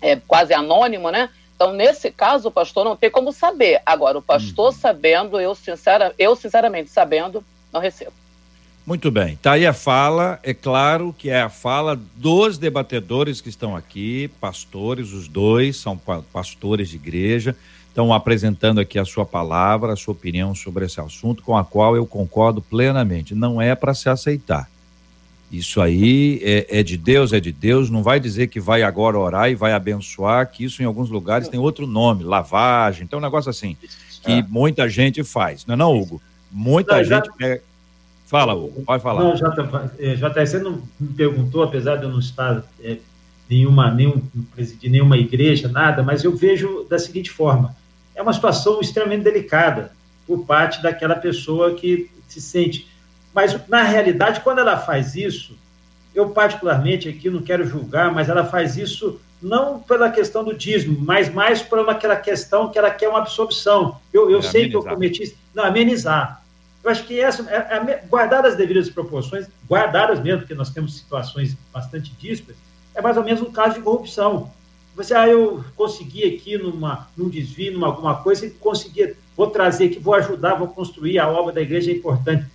[0.00, 1.30] é quase anônimo, né?
[1.54, 3.80] Então, nesse caso, o pastor não tem como saber.
[3.86, 4.72] Agora, o pastor hum.
[4.72, 8.12] sabendo, eu, sincera, eu sinceramente sabendo, não recebo.
[8.84, 9.38] Muito bem.
[9.40, 14.28] Tá aí a fala, é claro que é a fala dos debatedores que estão aqui,
[14.40, 15.96] pastores, os dois são
[16.32, 17.56] pastores de igreja,
[17.88, 21.94] estão apresentando aqui a sua palavra, a sua opinião sobre esse assunto, com a qual
[21.94, 23.36] eu concordo plenamente.
[23.36, 24.68] Não é para se aceitar.
[25.50, 27.88] Isso aí é, é, de Deus, é de Deus.
[27.88, 31.46] Não vai dizer que vai agora orar e vai abençoar, que isso em alguns lugares
[31.46, 33.04] tem outro nome, lavagem.
[33.04, 33.76] Então, um negócio assim,
[34.24, 34.46] que é.
[34.48, 36.20] muita gente faz, não é não, Hugo?
[36.50, 37.32] Muita não, gente já...
[37.32, 37.71] pega
[38.32, 39.22] Fala, Hugo, pode falar.
[39.22, 42.96] Não, Jota, é, você não me perguntou, apesar de eu não estar é,
[43.48, 44.22] nenhuma, nenhum,
[44.54, 47.76] presidir nenhuma igreja, nada, mas eu vejo da seguinte forma:
[48.14, 49.92] é uma situação extremamente delicada
[50.26, 52.88] por parte daquela pessoa que se sente.
[53.34, 55.54] Mas, na realidade, quando ela faz isso,
[56.14, 60.98] eu particularmente aqui não quero julgar, mas ela faz isso não pela questão do dízimo,
[60.98, 64.00] mas mais por aquela questão que ela quer uma absorção.
[64.10, 64.70] Eu, eu é sei amenizar.
[64.70, 65.36] que eu cometi.
[65.54, 66.41] Não, amenizar.
[66.82, 70.96] Eu acho que essa, é, é, guardar as devidas proporções, guardadas mesmo, porque nós temos
[70.96, 72.60] situações bastante díspares,
[72.94, 74.50] é mais ou menos um caso de corrupção.
[74.96, 79.86] Você, ah, eu consegui aqui numa, num desvio, numa alguma coisa, e consegui, vou trazer
[79.86, 82.46] aqui, vou ajudar, vou construir a obra da igreja é importante.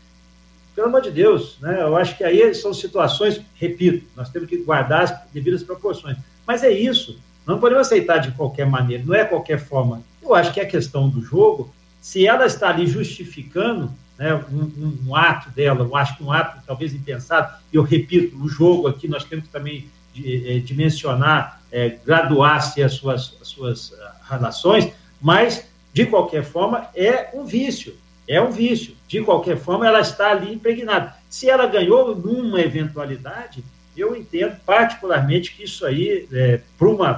[0.75, 1.81] Pelo amor de Deus, né?
[1.81, 6.17] eu acho que aí são situações, repito, nós temos que guardar as devidas proporções.
[6.45, 10.03] Mas é isso, não podemos aceitar de qualquer maneira, não é qualquer forma.
[10.21, 15.15] Eu acho que a questão do jogo, se ela está ali justificando, né, um, um,
[15.15, 19.07] ato dela, eu acho que um ato talvez impensado, e eu repito, o jogo aqui
[19.07, 19.87] nós temos também
[20.25, 23.95] é, dimensionar, é, graduar-se as suas, as suas uh,
[24.29, 27.95] relações, mas, de qualquer forma, é um vício,
[28.27, 28.95] é um vício.
[29.07, 31.15] De qualquer forma, ela está ali impregnada.
[31.29, 33.63] Se ela ganhou numa eventualidade,
[33.95, 36.61] eu entendo particularmente que isso aí, é,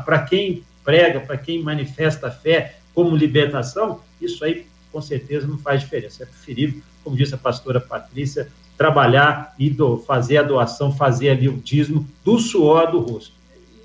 [0.06, 5.58] para quem prega, para quem manifesta a fé como libertação, isso aí com certeza não
[5.58, 6.24] faz diferença.
[6.24, 8.48] É preferível como disse a pastora Patrícia,
[8.78, 13.34] trabalhar e do, fazer a doação, fazer ali o dízimo do suor do rosto.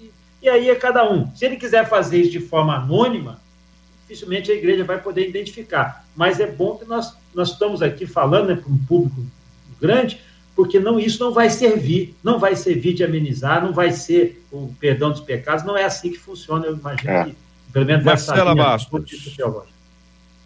[0.01, 0.11] E,
[0.43, 1.35] e, aí é cada um.
[1.35, 3.41] Se ele quiser fazer isso de forma anônima,
[4.03, 6.05] dificilmente a igreja vai poder identificar.
[6.15, 9.25] Mas é bom que nós, nós estamos aqui falando né, para um público
[9.81, 10.21] grande,
[10.55, 14.73] porque não isso não vai servir, não vai servir de amenizar, não vai ser o
[14.79, 17.25] perdão dos pecados, não é assim que funciona, eu imagino é.
[17.25, 17.37] que,
[17.73, 19.35] pelo menos Marcela Bastos.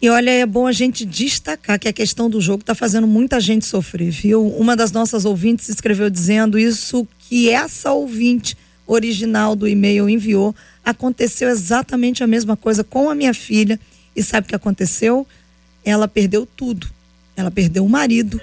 [0.01, 3.37] E olha, é bom a gente destacar que a questão do jogo está fazendo muita
[3.37, 4.47] gente sofrer, viu?
[4.47, 8.57] Uma das nossas ouvintes escreveu dizendo isso que essa ouvinte
[8.87, 13.77] original do e-mail enviou aconteceu exatamente a mesma coisa com a minha filha
[14.15, 15.27] e sabe o que aconteceu?
[15.83, 16.89] Ela perdeu tudo.
[17.35, 18.39] Ela perdeu o marido,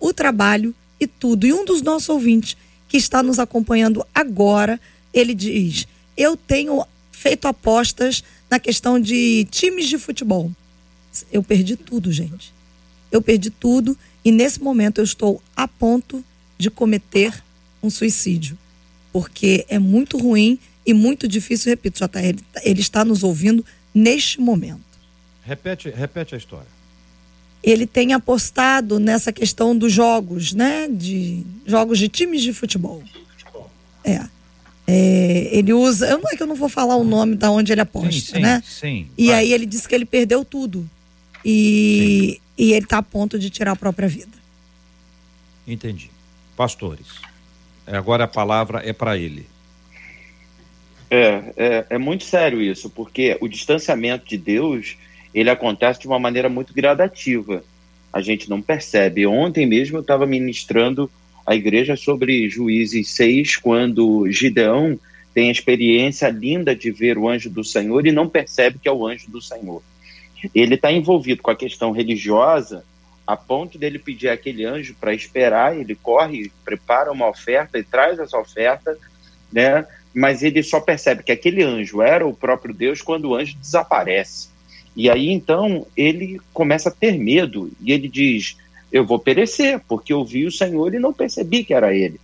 [0.00, 1.46] o trabalho e tudo.
[1.46, 2.56] E um dos nossos ouvintes
[2.88, 4.80] que está nos acompanhando agora,
[5.12, 5.86] ele diz:
[6.16, 10.50] "Eu tenho feito apostas na questão de times de futebol
[11.30, 12.52] eu perdi tudo, gente.
[13.10, 16.24] Eu perdi tudo e nesse momento eu estou a ponto
[16.58, 17.42] de cometer
[17.82, 18.58] um suicídio.
[19.12, 24.40] Porque é muito ruim e muito difícil, repito, JR, ele, ele está nos ouvindo neste
[24.40, 24.82] momento.
[25.42, 26.66] Repete, repete a história.
[27.62, 30.88] Ele tem apostado nessa questão dos jogos, né?
[30.88, 33.02] De jogos de times de futebol.
[34.02, 34.22] É.
[34.86, 36.06] É, ele usa.
[36.06, 38.20] Eu não é que eu não vou falar o nome da onde ele aposta, sim,
[38.34, 38.62] sim, né?
[38.66, 39.08] Sim.
[39.16, 39.36] E vai.
[39.36, 40.88] aí ele disse que ele perdeu tudo
[41.44, 44.36] e, e ele está a ponto de tirar a própria vida.
[45.66, 46.10] Entendi.
[46.56, 47.20] Pastores,
[47.86, 49.46] agora a palavra é para ele.
[51.10, 54.96] É, é, é, muito sério isso, porque o distanciamento de Deus
[55.34, 57.62] ele acontece de uma maneira muito gradativa.
[58.12, 59.26] A gente não percebe.
[59.26, 61.10] Ontem mesmo eu estava ministrando
[61.44, 64.98] a igreja sobre Juízes 6, quando Gideão
[65.34, 68.92] tem a experiência linda de ver o anjo do Senhor e não percebe que é
[68.92, 69.82] o anjo do Senhor
[70.54, 72.84] ele está envolvido com a questão religiosa
[73.26, 78.18] a ponto dele pedir aquele anjo para esperar, ele corre, prepara uma oferta e traz
[78.18, 78.96] essa oferta,
[79.50, 79.86] né?
[80.12, 84.48] Mas ele só percebe que aquele anjo era o próprio Deus quando o anjo desaparece.
[84.94, 88.56] E aí então ele começa a ter medo e ele diz:
[88.92, 92.20] Eu vou perecer, porque eu vi o Senhor e não percebi que era ele.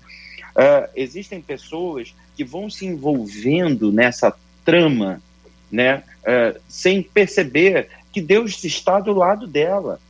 [0.50, 5.22] Uh, existem pessoas que vão se envolvendo nessa trama,
[5.70, 10.00] né, uh, sem perceber que Deus está do lado dela,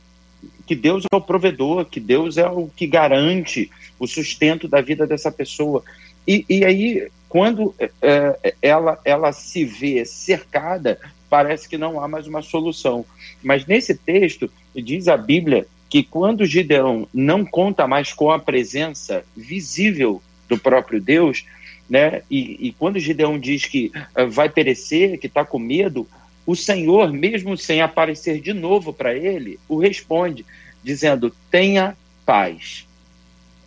[0.65, 5.05] que Deus é o provedor, que Deus é o que garante o sustento da vida
[5.05, 5.83] dessa pessoa.
[6.27, 12.07] E, e aí, quando é, é, ela, ela se vê cercada, parece que não há
[12.07, 13.05] mais uma solução.
[13.41, 19.23] Mas nesse texto, diz a Bíblia que quando Gideão não conta mais com a presença
[19.35, 21.45] visível do próprio Deus,
[21.89, 22.21] né?
[22.31, 26.07] E, e quando Gideão diz que uh, vai perecer, que está com medo,
[26.45, 30.45] o Senhor, mesmo sem aparecer de novo para ele, o responde,
[30.83, 32.87] dizendo: tenha paz,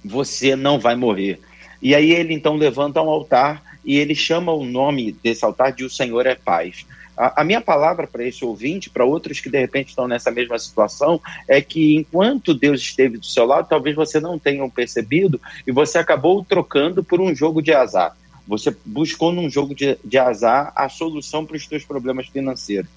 [0.04, 1.40] você não vai morrer.
[1.80, 5.84] E aí ele então levanta um altar e ele chama o nome desse altar de
[5.84, 6.87] O Senhor é Paz.
[7.16, 10.58] A, a minha palavra para esse ouvinte, para outros que de repente estão nessa mesma
[10.58, 15.70] situação, é que enquanto Deus esteve do seu lado, talvez você não tenha percebido e
[15.70, 18.16] você acabou trocando por um jogo de azar.
[18.46, 22.90] Você buscou num jogo de, de azar a solução para os seus problemas financeiros.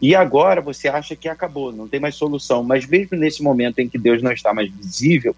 [0.00, 2.62] E agora você acha que acabou, não tem mais solução.
[2.62, 5.34] Mas mesmo nesse momento em que Deus não está mais visível,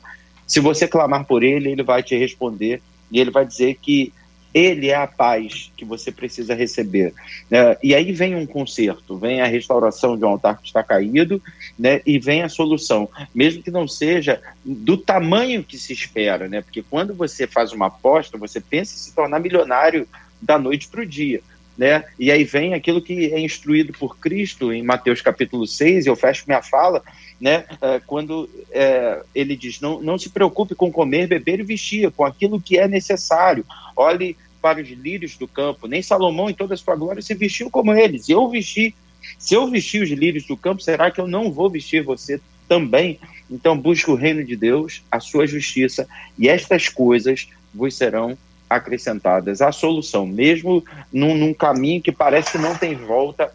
[0.47, 4.13] se você clamar por Ele, Ele vai te responder e Ele vai dizer que
[4.55, 7.13] ele é a paz que você precisa receber.
[7.51, 11.43] É, e aí vem um conserto, vem a restauração de um altar que está caído,
[11.77, 16.63] né, e vem a solução, mesmo que não seja do tamanho que se espera, né,
[16.63, 20.07] porque quando você faz uma aposta, você pensa em se tornar milionário
[20.41, 21.41] da noite para o dia.
[21.77, 22.05] Né?
[22.19, 26.45] E aí vem aquilo que é instruído por Cristo em Mateus capítulo 6, eu fecho
[26.47, 27.03] minha fala,
[27.41, 27.65] né?
[27.83, 32.25] É, quando é, ele diz: não, não se preocupe com comer, beber e vestir, com
[32.25, 33.67] aquilo que é necessário.
[33.97, 35.87] Olhe para os lírios do campo.
[35.87, 38.29] Nem Salomão, em toda a sua glória, se vestiu como eles.
[38.29, 38.95] Eu vesti.
[39.39, 43.19] Se eu vestir os lírios do campo, será que eu não vou vestir você também?
[43.51, 46.09] Então, busque o reino de Deus, a sua justiça,
[46.39, 49.61] e estas coisas vos serão acrescentadas.
[49.61, 53.53] A solução, mesmo num, num caminho que parece que não tem volta,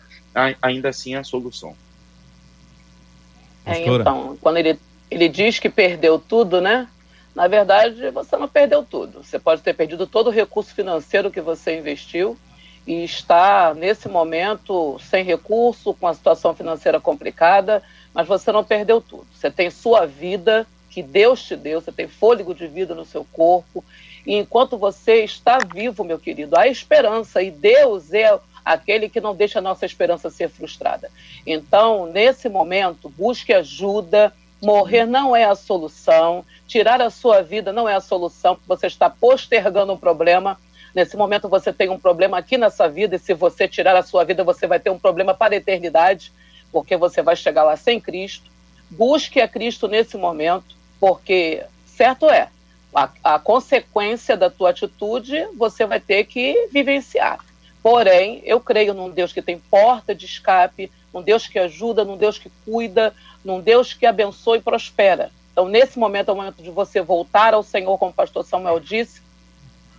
[0.62, 1.76] ainda assim a solução.
[3.66, 4.80] É, então, quando ele,
[5.12, 6.88] ele diz que perdeu tudo, né?
[7.36, 9.24] Na verdade, você não perdeu tudo.
[9.24, 12.38] Você pode ter perdido todo o recurso financeiro que você investiu
[12.88, 19.00] e está, nesse momento, sem recurso, com a situação financeira complicada, mas você não perdeu
[19.00, 19.28] tudo.
[19.34, 23.24] Você tem sua vida que Deus te deu, você tem fôlego de vida no seu
[23.32, 23.86] corpo.
[24.30, 29.36] E enquanto você está vivo, meu querido, há esperança e Deus é aquele que não
[29.36, 31.10] deixa a nossa esperança ser frustrada.
[31.48, 37.90] Então, nesse momento, busque ajuda, Morrer não é a solução, tirar a sua vida não
[37.90, 40.60] é a solução, você está postergando um problema.
[40.94, 44.24] Nesse momento você tem um problema aqui nessa vida, e se você tirar a sua
[44.26, 46.32] vida, você vai ter um problema para a eternidade,
[46.72, 48.52] porque você vai chegar lá sem Cristo.
[48.92, 52.50] Busque a Cristo nesse momento, porque certo é,
[52.94, 57.40] a, a consequência da tua atitude você vai ter que vivenciar.
[57.82, 62.18] Porém, eu creio num Deus que tem porta de escape, num Deus que ajuda, num
[62.18, 65.32] Deus que cuida, num Deus que abençoa e prospera.
[65.52, 68.80] Então, nesse momento é o momento de você voltar ao Senhor, como o pastor Samuel
[68.80, 69.22] disse.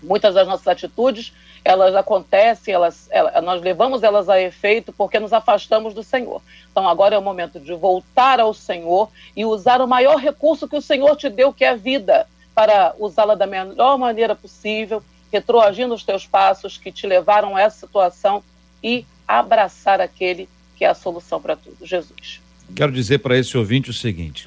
[0.03, 5.33] Muitas das nossas atitudes, elas acontecem, elas, elas, nós levamos elas a efeito porque nos
[5.33, 6.41] afastamos do Senhor.
[6.71, 10.77] Então, agora é o momento de voltar ao Senhor e usar o maior recurso que
[10.77, 12.27] o Senhor te deu, que é a vida,
[12.61, 17.87] para usá-la da melhor maneira possível, retroagindo os teus passos que te levaram a essa
[17.87, 18.45] situação
[18.83, 20.47] e abraçar aquele
[20.77, 22.39] que é a solução para tudo, Jesus.
[22.77, 24.47] Quero dizer para esse ouvinte o seguinte: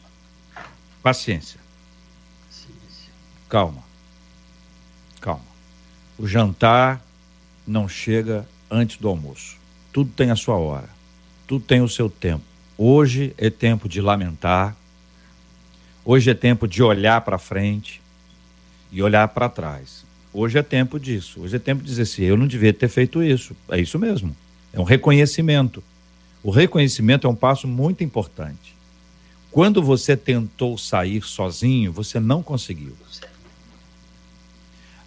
[1.02, 1.60] paciência.
[3.49, 3.84] Calma.
[5.19, 5.41] Calma.
[6.15, 7.02] O jantar
[7.65, 9.58] não chega antes do almoço.
[9.91, 10.89] Tudo tem a sua hora.
[11.47, 12.45] Tudo tem o seu tempo.
[12.78, 14.76] Hoje é tempo de lamentar.
[16.06, 18.02] Hoje é tempo de olhar para frente
[18.93, 20.06] e olhar para trás.
[20.32, 21.41] Hoje é tempo disso.
[21.41, 23.56] Hoje é tempo de dizer assim: eu não devia ter feito isso.
[23.69, 24.36] É isso mesmo.
[24.71, 25.84] É um reconhecimento.
[26.43, 28.75] O reconhecimento é um passo muito importante.
[29.51, 32.93] Quando você tentou sair sozinho, você não conseguiu.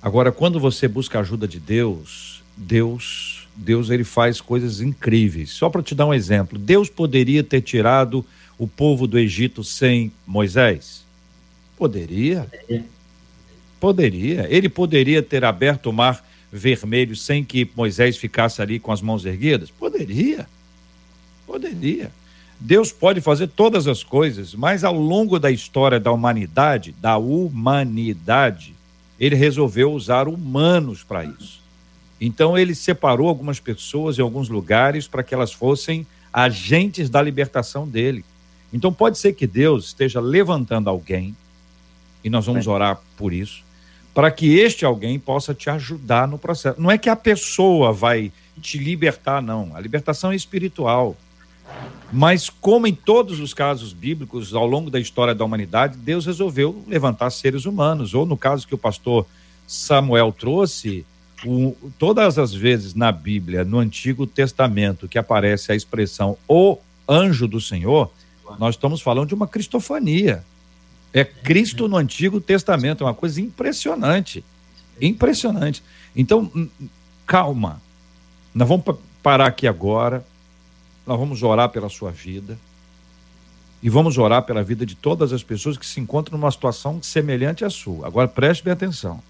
[0.00, 5.50] Agora, quando você busca a ajuda de Deus, Deus, Deus ele faz coisas incríveis.
[5.50, 8.24] Só para te dar um exemplo, Deus poderia ter tirado
[8.56, 11.04] o povo do Egito sem Moisés?
[11.76, 12.42] Poderia.
[12.44, 12.95] Poderia.
[14.48, 19.24] Ele poderia ter aberto o mar vermelho sem que Moisés ficasse ali com as mãos
[19.24, 19.70] erguidas?
[19.70, 20.48] Poderia.
[21.46, 22.10] Poderia.
[22.58, 28.74] Deus pode fazer todas as coisas, mas ao longo da história da humanidade, da humanidade,
[29.20, 31.60] ele resolveu usar humanos para isso.
[32.18, 37.86] Então ele separou algumas pessoas em alguns lugares para que elas fossem agentes da libertação
[37.86, 38.24] dele.
[38.72, 41.36] Então pode ser que Deus esteja levantando alguém,
[42.24, 43.65] e nós vamos orar por isso,
[44.16, 46.80] para que este alguém possa te ajudar no processo.
[46.80, 49.76] Não é que a pessoa vai te libertar, não.
[49.76, 51.14] A libertação é espiritual.
[52.10, 56.82] Mas, como em todos os casos bíblicos ao longo da história da humanidade, Deus resolveu
[56.88, 58.14] levantar seres humanos.
[58.14, 59.26] Ou no caso que o pastor
[59.66, 61.04] Samuel trouxe,
[61.44, 67.46] o, todas as vezes na Bíblia, no Antigo Testamento, que aparece a expressão o anjo
[67.46, 68.10] do Senhor,
[68.58, 70.42] nós estamos falando de uma cristofania.
[71.16, 74.44] É Cristo no Antigo Testamento, é uma coisa impressionante.
[75.00, 75.82] Impressionante.
[76.14, 76.52] Então,
[77.26, 77.80] calma.
[78.54, 78.84] Nós vamos
[79.22, 80.22] parar aqui agora.
[81.06, 82.58] Nós vamos orar pela sua vida.
[83.82, 87.64] E vamos orar pela vida de todas as pessoas que se encontram numa situação semelhante
[87.64, 88.06] à sua.
[88.06, 89.22] Agora preste bem atenção.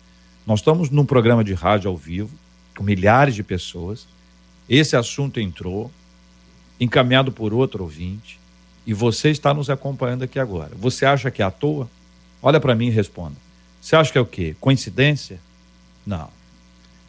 [0.44, 2.36] Nós estamos num programa de rádio ao vivo,
[2.76, 4.08] com milhares de pessoas.
[4.68, 5.88] Esse assunto entrou,
[6.80, 8.40] encaminhado por outro ouvinte,
[8.86, 10.70] e você está nos acompanhando aqui agora.
[10.76, 11.90] Você acha que é à toa?
[12.40, 13.34] Olha para mim e responda.
[13.80, 14.54] Você acha que é o quê?
[14.60, 15.40] Coincidência?
[16.06, 16.28] Não.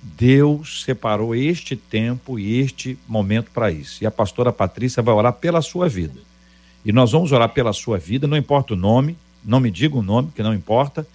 [0.01, 4.03] Deus separou este tempo e este momento para isso.
[4.03, 6.19] E a pastora Patrícia vai orar pela sua vida.
[6.83, 10.01] E nós vamos orar pela sua vida, não importa o nome, não me diga o
[10.01, 11.05] nome, que não importa.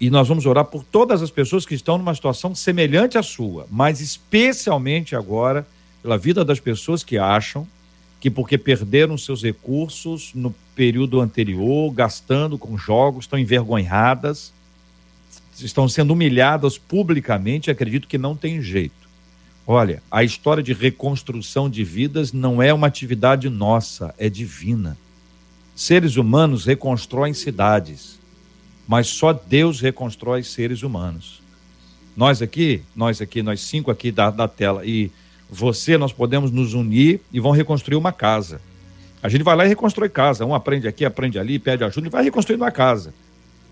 [0.00, 3.66] E nós vamos orar por todas as pessoas que estão numa situação semelhante à sua,
[3.70, 5.66] mas especialmente agora
[6.02, 7.66] pela vida das pessoas que acham
[8.20, 14.52] que porque perderam seus recursos no período anterior, gastando com jogos, estão envergonhadas,
[15.58, 19.08] estão sendo humilhadas publicamente, acredito que não tem jeito.
[19.66, 24.98] Olha, a história de reconstrução de vidas não é uma atividade nossa, é divina.
[25.74, 28.18] Seres humanos reconstroem cidades,
[28.86, 31.40] mas só Deus reconstrói seres humanos.
[32.14, 35.10] Nós aqui, nós aqui, nós cinco aqui da, da tela e
[35.50, 38.60] você, nós podemos nos unir e vão reconstruir uma casa.
[39.22, 40.46] A gente vai lá e reconstrói casa.
[40.46, 43.12] Um aprende aqui, aprende ali, pede ajuda e vai reconstruindo uma casa.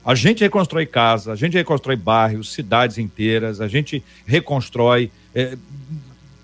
[0.04, 5.56] A gente reconstrói casa, a gente reconstrói bairros, cidades inteiras, a gente reconstrói é,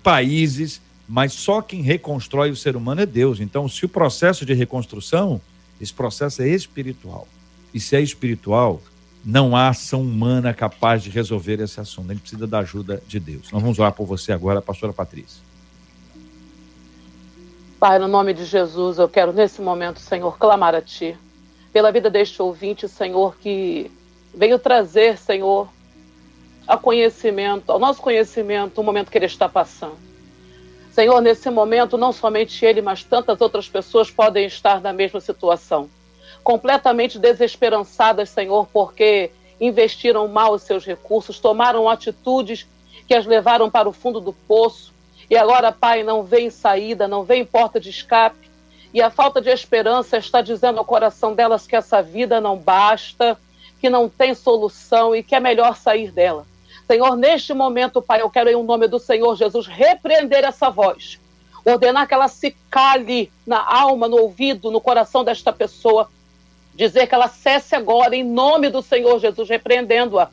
[0.03, 3.39] países, mas só quem reconstrói o ser humano é Deus.
[3.39, 5.41] Então, se o processo de reconstrução,
[5.81, 7.27] esse processo é espiritual.
[7.73, 8.81] E se é espiritual,
[9.25, 12.09] não há ação humana capaz de resolver esse assunto.
[12.09, 13.51] Gente precisa da ajuda de Deus.
[13.51, 15.41] Nós vamos orar por você agora, pastora Patrícia.
[17.79, 21.17] Pai, no nome de Jesus, eu quero nesse momento, Senhor, clamar a Ti
[21.73, 23.91] pela vida deste ouvinte, Senhor, que
[24.33, 25.67] veio trazer, Senhor,
[26.67, 29.97] ao conhecimento, ao nosso conhecimento, o momento que ele está passando.
[30.91, 35.89] Senhor, nesse momento, não somente ele, mas tantas outras pessoas podem estar na mesma situação
[36.45, 42.67] completamente desesperançadas, Senhor, porque investiram mal os seus recursos, tomaram atitudes
[43.07, 44.93] que as levaram para o fundo do poço.
[45.27, 48.47] E agora, Pai, não vem saída, não vem porta de escape.
[48.93, 53.35] E a falta de esperança está dizendo ao coração delas que essa vida não basta,
[53.81, 56.45] que não tem solução e que é melhor sair dela.
[56.85, 61.19] Senhor, neste momento, Pai, eu quero, em nome do Senhor Jesus, repreender essa voz.
[61.65, 66.07] Ordenar que ela se cale na alma, no ouvido, no coração desta pessoa
[66.75, 70.29] dizer que ela cesse agora, em nome do Senhor Jesus, repreendendo-a.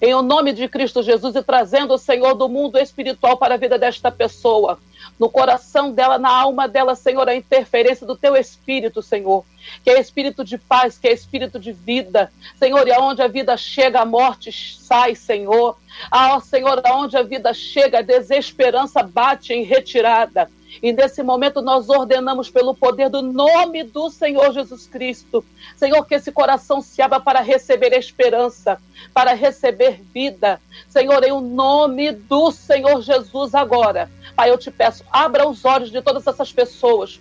[0.00, 3.58] Em o nome de Cristo Jesus e trazendo o Senhor do mundo espiritual para a
[3.58, 4.78] vida desta pessoa.
[5.18, 9.44] No coração dela, na alma dela, Senhor, a interferência do teu espírito, Senhor.
[9.84, 12.32] Que é espírito de paz, que é espírito de vida.
[12.58, 15.76] Senhor, e aonde a vida chega, a morte sai, Senhor.
[16.10, 20.50] Ah, Senhor, aonde a vida chega, a desesperança bate em retirada.
[20.82, 25.44] E nesse momento nós ordenamos pelo poder do nome do Senhor Jesus Cristo,
[25.76, 28.78] Senhor, que esse coração se abra para receber esperança,
[29.12, 30.60] para receber vida.
[30.88, 34.10] Senhor, em o nome do Senhor Jesus agora.
[34.34, 37.20] Pai, eu te peço, abra os olhos de todas essas pessoas.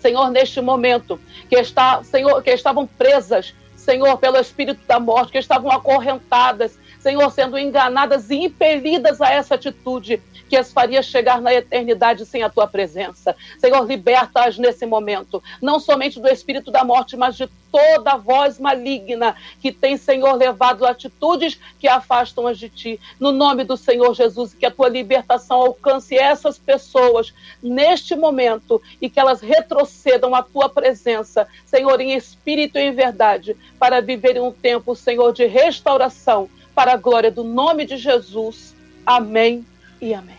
[0.00, 1.18] Senhor, neste momento,
[1.48, 7.30] que está, Senhor, que estavam presas, Senhor, pelo espírito da morte, que estavam acorrentadas, Senhor,
[7.30, 12.50] sendo enganadas e impelidas a essa atitude que as faria chegar na eternidade sem a
[12.50, 13.34] tua presença.
[13.58, 19.34] Senhor, liberta-as nesse momento, não somente do espírito da morte, mas de toda voz maligna
[19.60, 23.00] que tem, Senhor, levado atitudes que afastam-as de ti.
[23.18, 29.10] No nome do Senhor Jesus, que a tua libertação alcance essas pessoas neste momento e
[29.10, 34.52] que elas retrocedam à tua presença, Senhor, em espírito e em verdade, para viverem um
[34.52, 38.72] tempo, Senhor, de restauração para a glória do nome de Jesus.
[39.04, 39.64] Amém
[40.00, 40.36] e amém.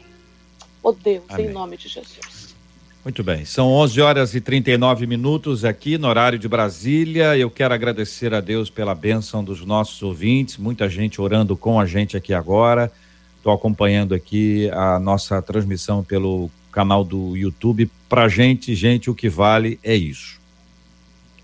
[0.82, 1.48] Oh Deus, amém.
[1.48, 2.56] em nome de Jesus.
[3.04, 7.38] Muito bem, são 11 horas e 39 minutos aqui no horário de Brasília.
[7.38, 11.86] Eu quero agradecer a Deus pela bênção dos nossos ouvintes, muita gente orando com a
[11.86, 12.92] gente aqui agora.
[13.38, 17.90] Estou acompanhando aqui a nossa transmissão pelo canal do YouTube.
[18.10, 20.40] Para gente, gente, o que vale é isso.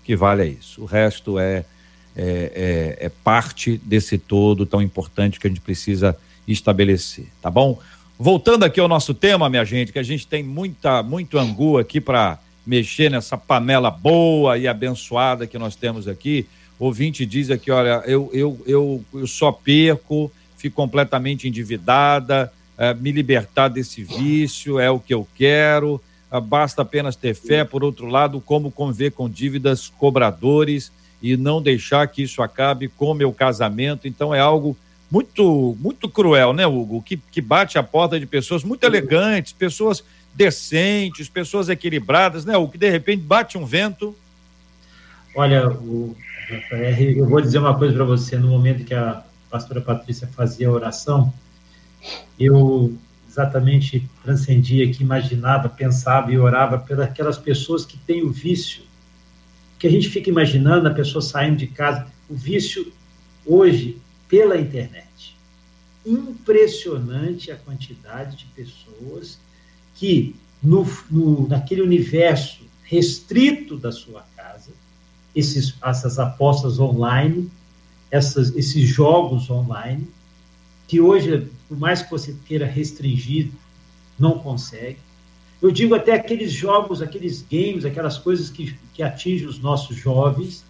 [0.00, 0.82] O que vale é isso.
[0.82, 1.64] O resto é
[2.16, 7.78] é, é, é parte desse todo tão importante que a gente precisa estabelecer, tá bom?
[8.24, 12.00] Voltando aqui ao nosso tema, minha gente, que a gente tem muita, muito angu aqui
[12.00, 16.46] para mexer nessa panela boa e abençoada que nós temos aqui.
[16.78, 22.94] O ouvinte diz aqui: olha, eu, eu, eu, eu só perco, fico completamente endividada, é,
[22.94, 26.00] me libertar desse vício é o que eu quero,
[26.30, 27.64] é, basta apenas ter fé.
[27.64, 33.10] Por outro lado, como conviver com dívidas, cobradores e não deixar que isso acabe com
[33.10, 34.06] o meu casamento.
[34.06, 34.76] Então é algo
[35.12, 37.02] muito, muito cruel, né, Hugo?
[37.02, 40.02] Que, que bate a porta de pessoas muito elegantes, pessoas
[40.34, 42.56] decentes, pessoas equilibradas, né?
[42.56, 44.16] O que de repente bate um vento.
[45.36, 46.16] Olha, o,
[46.98, 48.38] eu vou dizer uma coisa para você.
[48.38, 51.30] No momento que a pastora Patrícia fazia a oração,
[52.40, 52.96] eu
[53.28, 58.82] exatamente transcendia que imaginava, pensava e orava pelas aquelas pessoas que têm o vício.
[59.78, 62.90] Que a gente fica imaginando a pessoa saindo de casa, o vício
[63.44, 64.00] hoje
[64.32, 65.36] pela internet.
[66.06, 69.38] Impressionante a quantidade de pessoas
[69.94, 74.70] que no, no, naquele universo restrito da sua casa,
[75.36, 77.50] esses, essas apostas online,
[78.10, 80.08] essas, esses jogos online,
[80.88, 83.50] que hoje, por mais que você queira restringir,
[84.18, 84.98] não consegue.
[85.60, 90.64] Eu digo até aqueles jogos, aqueles games, aquelas coisas que, que atingem os nossos jovens,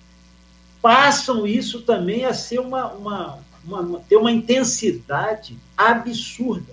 [0.81, 6.73] passam isso também a ser uma, uma, uma, ter uma intensidade absurda.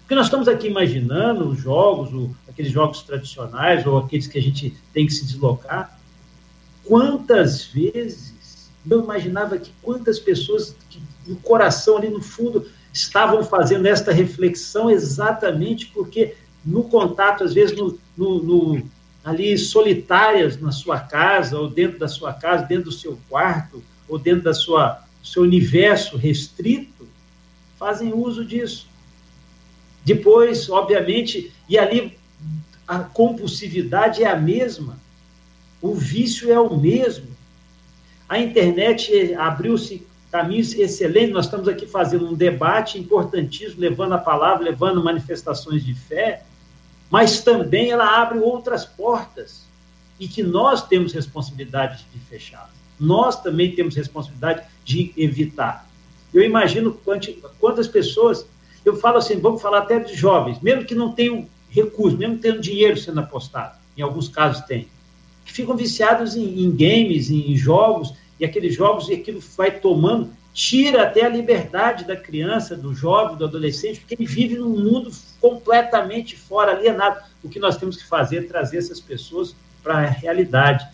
[0.00, 4.76] Porque nós estamos aqui imaginando os jogos, aqueles jogos tradicionais, ou aqueles que a gente
[4.92, 5.98] tem que se deslocar.
[6.84, 13.86] Quantas vezes eu imaginava que quantas pessoas que, no coração, ali no fundo, estavam fazendo
[13.86, 16.34] esta reflexão exatamente porque
[16.64, 18.90] no contato, às vezes, no, no, no,
[19.24, 24.18] ali solitárias na sua casa, ou dentro da sua casa, dentro do seu quarto, ou
[24.18, 27.08] dentro da sua, seu universo restrito,
[27.76, 28.86] fazem uso disso.
[30.04, 32.16] Depois, obviamente, e ali
[32.86, 34.98] a compulsividade é a mesma,
[35.82, 37.26] o vício é o mesmo.
[38.28, 44.64] A internet abriu-se caminhos excelentes, nós estamos aqui fazendo um debate importantíssimo, levando a palavra,
[44.64, 46.44] levando manifestações de fé,
[47.10, 49.66] mas também ela abre outras portas
[50.20, 52.75] e que nós temos responsabilidade de fechar.
[52.98, 55.88] Nós também temos responsabilidade de evitar.
[56.32, 56.98] Eu imagino
[57.60, 58.46] quantas pessoas
[58.84, 62.60] eu falo assim, vamos falar até de jovens, mesmo que não tenham recursos, mesmo tendo
[62.60, 64.86] dinheiro sendo apostado, em alguns casos tem,
[65.44, 69.72] que ficam viciados em, em games, em, em jogos, e aqueles jogos, e aquilo vai
[69.72, 74.70] tomando, tira até a liberdade da criança, do jovem, do adolescente, porque ele vive num
[74.70, 77.20] mundo completamente fora, alienado.
[77.42, 80.86] O que nós temos que fazer é trazer essas pessoas para a realidade,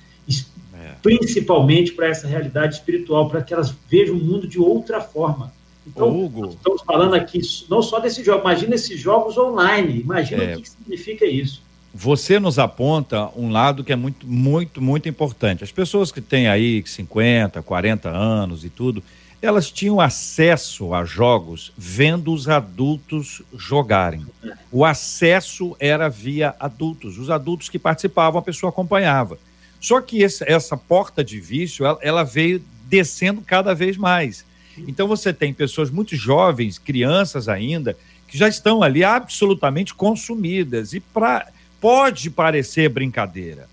[0.83, 0.95] é.
[1.03, 5.53] principalmente para essa realidade espiritual, para que elas vejam o mundo de outra forma.
[5.87, 6.51] Então, Hugo.
[6.51, 10.71] estamos falando aqui não só desse jogo, imagina esses jogos online, imagina é, o que
[10.71, 11.63] significa isso.
[11.95, 15.63] Você nos aponta um lado que é muito, muito, muito importante.
[15.63, 19.03] As pessoas que têm aí 50, 40 anos e tudo,
[19.43, 24.25] elas tinham acesso a jogos vendo os adultos jogarem.
[24.71, 27.19] O acesso era via adultos.
[27.19, 29.37] Os adultos que participavam, a pessoa acompanhava.
[29.83, 34.45] Só que esse, essa porta de vício, ela, ela veio descendo cada vez mais.
[34.79, 37.97] Então você tem pessoas muito jovens, crianças ainda,
[38.29, 40.93] que já estão ali absolutamente consumidas.
[40.93, 41.49] E pra,
[41.81, 43.69] pode parecer brincadeira,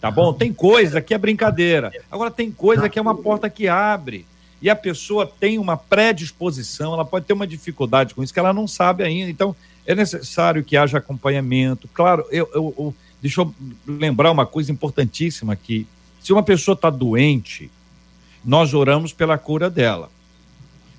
[0.00, 0.32] tá bom?
[0.32, 1.92] Tem coisa que é brincadeira.
[2.08, 4.24] Agora tem coisa que é uma porta que abre.
[4.62, 8.52] E a pessoa tem uma predisposição, ela pode ter uma dificuldade com isso que ela
[8.52, 9.28] não sabe ainda.
[9.28, 11.88] Então é necessário que haja acompanhamento.
[11.92, 13.54] Claro, eu, eu, eu deixa eu
[13.86, 15.86] lembrar uma coisa importantíssima aqui.
[16.20, 17.70] Se uma pessoa está doente,
[18.44, 20.10] nós oramos pela cura dela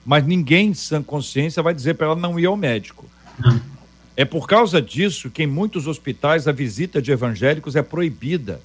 [0.10, 3.06] mas ninguém, sem consciência, vai dizer para ela não ir ao médico.
[4.18, 8.60] É por causa disso que em muitos hospitais a visita de evangélicos é proibida.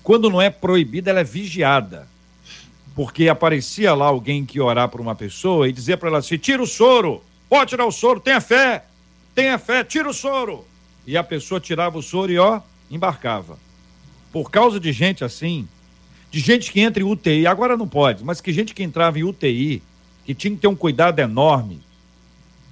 [0.00, 2.06] Quando não é proibida, ela é vigiada.
[2.94, 6.62] Porque aparecia lá alguém que orar por uma pessoa e dizia para ela assim: tira
[6.62, 8.84] o soro, pode tirar o soro, tenha fé,
[9.34, 10.64] tenha fé, tira o soro.
[11.04, 13.58] E a pessoa tirava o soro e ó, embarcava.
[14.32, 15.68] Por causa de gente assim,
[16.30, 19.24] de gente que entra em UTI, agora não pode, mas que gente que entrava em
[19.24, 19.82] UTI
[20.24, 21.80] que tinha que ter um cuidado enorme,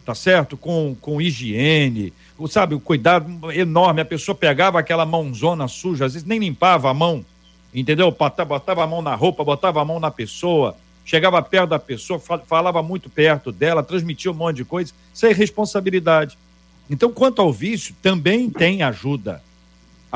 [0.04, 0.56] tá certo?
[0.56, 2.12] Com, com higiene,
[2.48, 4.00] sabe, o cuidado enorme.
[4.00, 7.24] A pessoa pegava aquela mãozona suja, às vezes nem limpava a mão,
[7.72, 8.10] entendeu?
[8.10, 12.82] Botava a mão na roupa, botava a mão na pessoa, chegava perto da pessoa, falava
[12.82, 14.92] muito perto dela, transmitia um monte de coisa.
[15.12, 16.36] Isso é irresponsabilidade.
[16.90, 19.42] Então, quanto ao vício, também tem ajuda.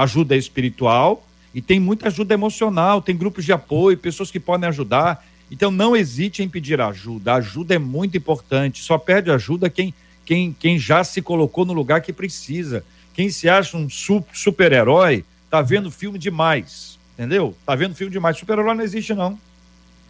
[0.01, 5.27] Ajuda espiritual e tem muita ajuda emocional, tem grupos de apoio, pessoas que podem ajudar.
[5.51, 7.33] Então não hesite em pedir ajuda.
[7.33, 8.83] A ajuda é muito importante.
[8.83, 9.95] Só pede ajuda quem,
[10.25, 12.85] quem, quem já se colocou no lugar que precisa.
[13.15, 16.99] Quem se acha um super-herói tá vendo filme demais.
[17.15, 17.57] Entendeu?
[17.67, 18.37] Tá vendo filme demais.
[18.37, 19.37] Super-herói não existe, não.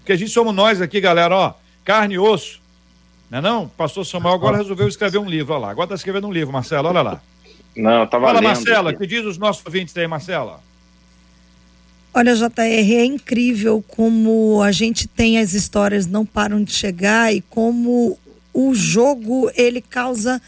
[0.01, 1.55] Porque a gente somos nós aqui, galera, ó.
[1.84, 2.61] Carne e osso.
[3.30, 3.68] Não é não?
[3.68, 5.70] Pastor Samuel agora resolveu escrever um livro, olha lá.
[5.70, 7.22] Agora tá escrevendo um livro, Marcelo, olha lá.
[7.77, 10.61] Não, tava Fala, Marcela, que diz os nossos ouvintes aí, Marcela.
[12.12, 17.41] Olha, JR, é incrível como a gente tem as histórias não param de chegar e
[17.43, 18.19] como
[18.53, 20.43] o jogo ele causa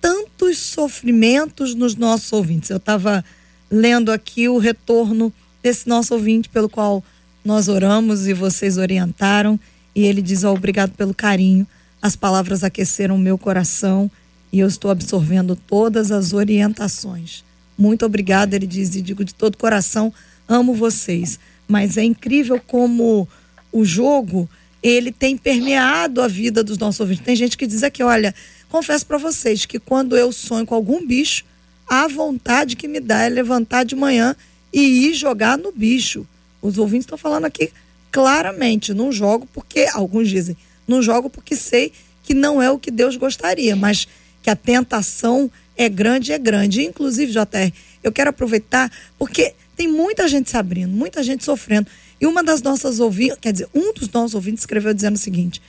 [0.00, 2.70] tantos sofrimentos nos nossos ouvintes.
[2.70, 3.24] Eu estava
[3.70, 7.02] lendo aqui o retorno desse nosso ouvinte pelo qual
[7.44, 9.58] nós oramos e vocês orientaram
[9.94, 11.66] e ele diz: oh, "Obrigado pelo carinho.
[12.00, 14.10] As palavras aqueceram o meu coração
[14.52, 17.44] e eu estou absorvendo todas as orientações.
[17.76, 20.12] Muito obrigado", ele diz e digo de todo coração
[20.48, 21.38] amo vocês.
[21.68, 23.28] Mas é incrível como
[23.70, 24.48] o jogo
[24.82, 27.24] ele tem permeado a vida dos nossos ouvintes.
[27.24, 28.34] Tem gente que diz aqui, olha,
[28.70, 31.44] confesso para vocês que quando eu sonho com algum bicho,
[31.86, 34.34] a vontade que me dá é levantar de manhã
[34.72, 36.26] e ir jogar no bicho.
[36.62, 37.70] Os ouvintes estão falando aqui
[38.10, 41.92] claramente, não jogo porque alguns dizem, não jogo porque sei
[42.22, 44.06] que não é o que Deus gostaria, mas
[44.42, 46.82] que a tentação é grande, é grande.
[46.82, 47.72] Inclusive, JR,
[48.02, 51.88] eu quero aproveitar porque tem muita gente se abrindo, muita gente sofrendo.
[52.20, 55.62] E uma das nossas ouvintes, quer dizer, um dos nossos ouvintes escreveu dizendo o seguinte: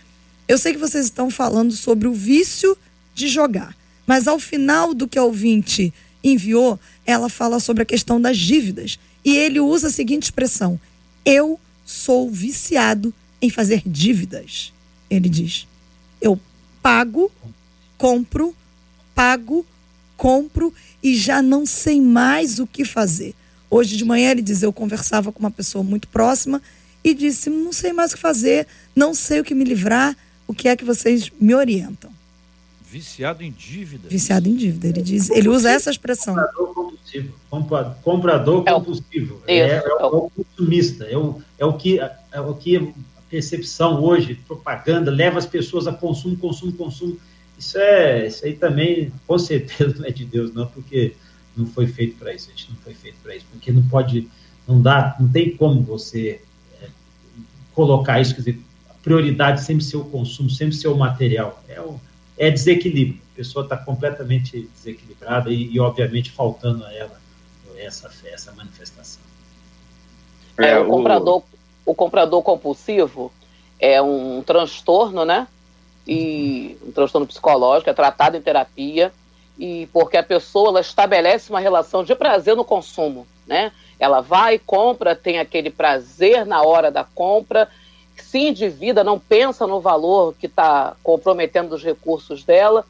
[0.47, 2.76] Eu sei que vocês estão falando sobre o vício
[3.13, 3.76] de jogar,
[4.07, 5.93] mas ao final do que a ouvinte
[6.24, 8.97] enviou, ela fala sobre a questão das dívidas.
[9.24, 10.80] E ele usa a seguinte expressão:
[11.24, 14.74] Eu sou viciado em fazer dívidas.
[15.07, 15.67] Ele diz:
[16.20, 16.39] Eu
[16.82, 17.32] pago,
[18.00, 18.56] compro,
[19.14, 19.64] pago,
[20.18, 20.74] compro
[21.04, 23.36] e já não sei mais o que fazer.
[23.70, 26.60] Hoje de manhã ele diz: Eu conversava com uma pessoa muito próxima
[27.04, 30.54] e disse: Não sei mais o que fazer, não sei o que me livrar, o
[30.54, 32.10] que é que vocês me orientam?
[32.89, 34.10] Viciado em dívida.
[34.10, 35.30] Viciado em dívida, ele diz.
[35.30, 36.34] Ele usa essa expressão.
[36.34, 37.34] Comprador compulsivo.
[38.02, 39.41] Comprador compulsivo.
[39.45, 41.04] É, é, é, o consumista.
[41.06, 42.82] É o, é o que é o que a
[43.30, 47.20] percepção hoje, propaganda, leva as pessoas a consumo, consumo, consumo.
[47.60, 51.14] Isso é, isso aí também, com certeza, não é de Deus, não, porque
[51.57, 54.30] não foi feito para isso, a gente não foi feito para isso, porque não pode,
[54.66, 56.41] não dá, não tem como você
[56.82, 56.88] é,
[57.74, 61.82] colocar isso, quer dizer, a prioridade sempre ser o consumo, sempre ser o material, é,
[61.82, 61.99] o,
[62.38, 67.20] é desequilíbrio, a pessoa está completamente desequilibrada e, e, obviamente, faltando a ela
[67.78, 69.22] essa fé, essa manifestação.
[70.57, 71.43] É, o, comprador,
[71.86, 73.32] o comprador compulsivo
[73.80, 75.47] é um transtorno, né?
[76.12, 79.14] E um transtorno psicológico, é tratado em terapia,
[79.60, 83.72] e porque a pessoa ela estabelece uma relação de prazer no consumo, né?
[83.99, 87.70] Ela vai, compra, tem aquele prazer na hora da compra,
[88.18, 92.84] se endivida, não pensa no valor que está comprometendo os recursos dela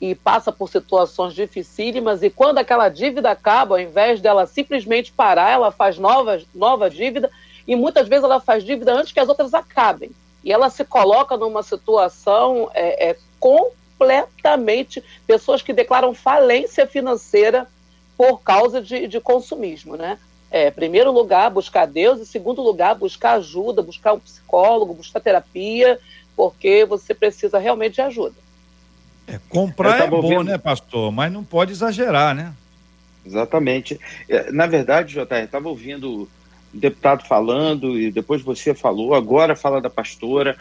[0.00, 5.50] e passa por situações dificílimas e quando aquela dívida acaba, ao invés dela simplesmente parar,
[5.50, 7.30] ela faz nova, nova dívida
[7.68, 10.10] e muitas vezes ela faz dívida antes que as outras acabem.
[10.44, 13.72] E ela se coloca numa situação é, é, com
[14.04, 17.66] completamente pessoas que declaram falência financeira
[18.16, 20.18] por causa de, de consumismo, né?
[20.50, 25.98] É, primeiro lugar, buscar Deus, e segundo lugar, buscar ajuda, buscar um psicólogo, buscar terapia,
[26.36, 28.36] porque você precisa realmente de ajuda.
[29.26, 30.44] É, comprar é bom, ouvindo...
[30.44, 31.10] né, pastor?
[31.10, 32.54] Mas não pode exagerar, né?
[33.26, 33.98] Exatamente.
[34.28, 36.28] É, na verdade, JR, estava ouvindo
[36.74, 40.56] deputado falando, e depois você falou, agora fala da pastora.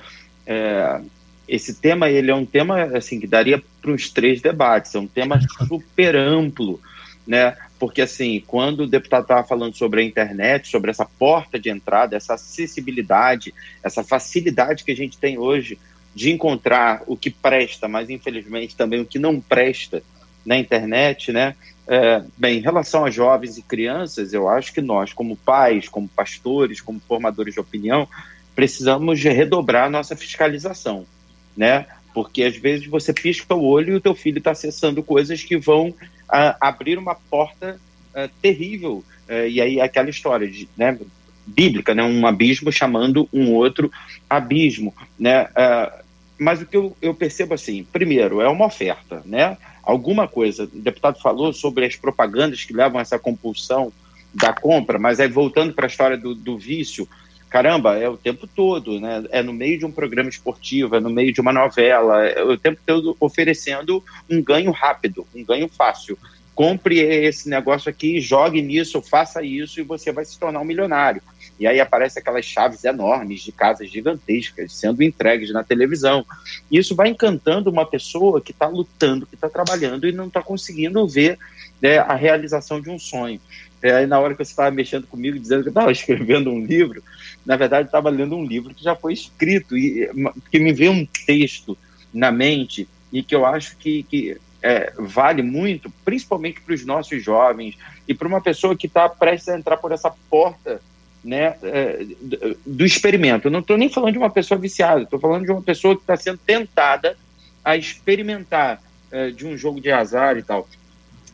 [0.45, 1.01] É,
[1.47, 5.07] esse tema ele é um tema assim que daria para uns três debates, é um
[5.07, 6.79] tema super amplo,
[7.27, 7.55] né?
[7.77, 12.15] Porque assim, quando o deputado estava falando sobre a internet, sobre essa porta de entrada,
[12.15, 13.53] essa acessibilidade,
[13.83, 15.77] essa facilidade que a gente tem hoje
[16.15, 20.01] de encontrar o que presta, mas infelizmente também o que não presta
[20.45, 21.55] na internet, né?
[21.87, 26.07] É, bem, em relação a jovens e crianças, eu acho que nós, como pais, como
[26.07, 28.07] pastores, como formadores de opinião,
[28.55, 31.05] precisamos redobrar a nossa fiscalização
[31.55, 31.85] né?
[32.13, 35.57] Porque às vezes você pisca o olho e o teu filho está acessando coisas que
[35.57, 37.79] vão uh, abrir uma porta
[38.15, 39.03] uh, terrível.
[39.27, 40.97] Uh, e aí aquela história de, né,
[41.45, 42.03] bíblica, né?
[42.03, 43.91] Um abismo chamando um outro
[44.29, 45.47] abismo, né?
[46.39, 49.57] mas o que eu, eu percebo assim, primeiro, é uma oferta, né?
[49.83, 53.91] Alguma coisa, o deputado falou sobre as propagandas que levam a essa compulsão
[54.33, 57.07] da compra, mas aí voltando para a história do, do vício,
[57.49, 59.25] caramba, é o tempo todo, né?
[59.29, 62.57] É no meio de um programa esportivo, é no meio de uma novela, é o
[62.57, 66.17] tempo todo oferecendo um ganho rápido, um ganho fácil.
[66.55, 71.21] Compre esse negócio aqui, jogue nisso, faça isso e você vai se tornar um milionário.
[71.59, 76.25] E aí aparecem aquelas chaves enormes de casas gigantescas sendo entregues na televisão.
[76.71, 81.07] Isso vai encantando uma pessoa que está lutando, que está trabalhando e não está conseguindo
[81.07, 81.37] ver
[81.81, 83.39] né, a realização de um sonho.
[83.81, 87.03] É, aí na hora que você estava mexendo comigo, dizendo que estava escrevendo um livro,
[87.45, 90.09] na verdade estava lendo um livro que já foi escrito, e
[90.49, 91.77] que me veio um texto
[92.13, 97.21] na mente e que eu acho que, que é, vale muito, principalmente para os nossos
[97.21, 97.77] jovens
[98.07, 100.81] e para uma pessoa que está prestes a entrar por essa porta
[101.23, 102.05] né, é,
[102.65, 103.47] do experimento.
[103.47, 106.01] Eu não estou nem falando de uma pessoa viciada, estou falando de uma pessoa que
[106.01, 107.15] está sendo tentada
[107.63, 110.67] a experimentar é, de um jogo de azar e tal.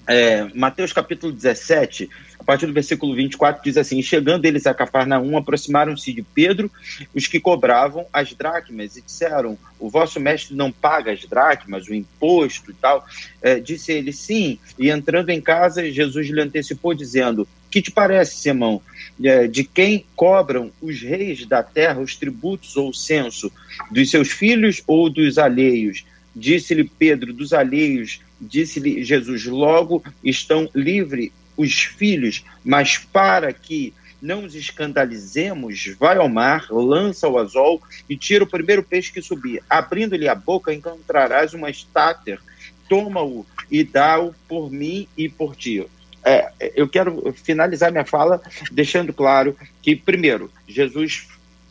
[0.07, 2.09] É, Mateus capítulo 17,
[2.39, 6.71] a partir do versículo 24, diz assim: Chegando eles a Cafarnaum, aproximaram-se de Pedro
[7.13, 11.93] os que cobravam as dracmas e disseram: O vosso mestre não paga as dracmas, o
[11.93, 13.05] imposto e tal.
[13.39, 14.57] É, disse ele: Sim.
[14.79, 18.81] E entrando em casa, Jesus lhe antecipou, dizendo: Que te parece, Simão?
[19.23, 23.51] É, de quem cobram os reis da terra os tributos ou o censo?
[23.91, 26.05] Dos seus filhos ou dos alheios?
[26.35, 34.45] Disse-lhe Pedro: Dos alheios Disse-lhe Jesus: Logo estão livres os filhos, mas para que não
[34.45, 39.61] os escandalizemos, vai ao mar, lança o azol e tira o primeiro peixe que subir.
[39.69, 42.39] Abrindo-lhe a boca, encontrarás uma estáter,
[42.87, 45.85] toma-o e dá-o por mim e por ti.
[46.29, 48.39] É, eu quero finalizar minha fala
[48.71, 51.27] deixando claro que, primeiro, Jesus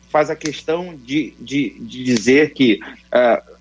[0.09, 3.55] faz a questão de, de, de dizer que uh,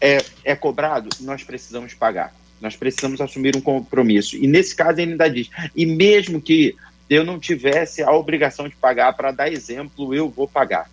[0.00, 2.34] é, é cobrado, nós precisamos pagar.
[2.60, 4.36] Nós precisamos assumir um compromisso.
[4.36, 6.74] E nesse caso ele ainda diz: e mesmo que
[7.08, 10.90] eu não tivesse a obrigação de pagar, para dar exemplo, eu vou pagar.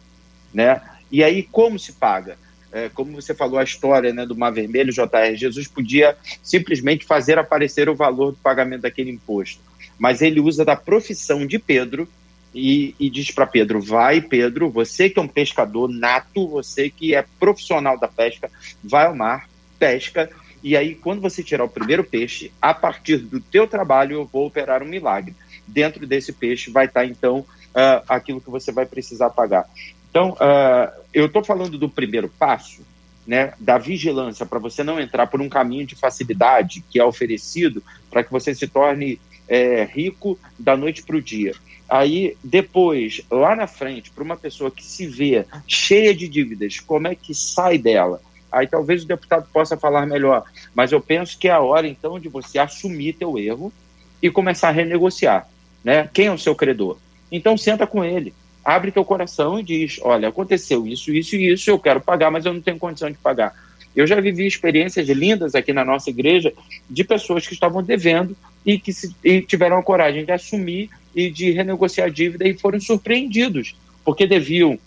[0.53, 0.79] Né?
[1.11, 2.37] E aí, como se paga?
[2.72, 7.39] É, como você falou a história né, do Mar Vermelho, JR, Jesus podia simplesmente fazer
[7.39, 9.61] aparecer o valor do pagamento daquele imposto.
[9.97, 12.07] Mas ele usa da profissão de Pedro
[12.53, 17.15] e, e diz para Pedro: vai, Pedro, você que é um pescador nato, você que
[17.15, 18.51] é profissional da pesca,
[18.84, 19.49] vai ao mar,
[19.80, 20.30] pesca
[20.63, 24.47] e aí, quando você tirar o primeiro peixe, a partir do teu trabalho, eu vou
[24.47, 25.36] operar um milagre.
[25.68, 29.70] Dentro desse peixe vai estar, então, uh, aquilo que você vai precisar pagar.
[30.18, 32.82] Então, uh, eu estou falando do primeiro passo,
[33.28, 37.84] né, da vigilância, para você não entrar por um caminho de facilidade que é oferecido
[38.09, 41.53] para que você se torne é, rico da noite para o dia.
[41.88, 47.07] Aí, depois, lá na frente, para uma pessoa que se vê cheia de dívidas, como
[47.07, 48.20] é que sai dela?
[48.51, 52.20] Aí talvez o deputado possa falar melhor, mas eu penso que é a hora então
[52.20, 53.72] de você assumir teu erro
[54.20, 55.47] e começar a renegociar,
[55.84, 56.09] né?
[56.11, 56.97] Quem é o seu credor?
[57.32, 58.34] Então senta com ele,
[58.68, 62.45] abre teu coração e diz, olha, aconteceu isso, isso e isso, eu quero pagar, mas
[62.45, 63.55] eu não tenho condição de pagar.
[63.95, 66.51] Eu já vivi experiências lindas aqui na nossa igreja
[66.89, 71.32] de pessoas que estavam devendo e que se, e tiveram a coragem de assumir e
[71.32, 74.78] de renegociar a dívida e foram surpreendidos, porque deviam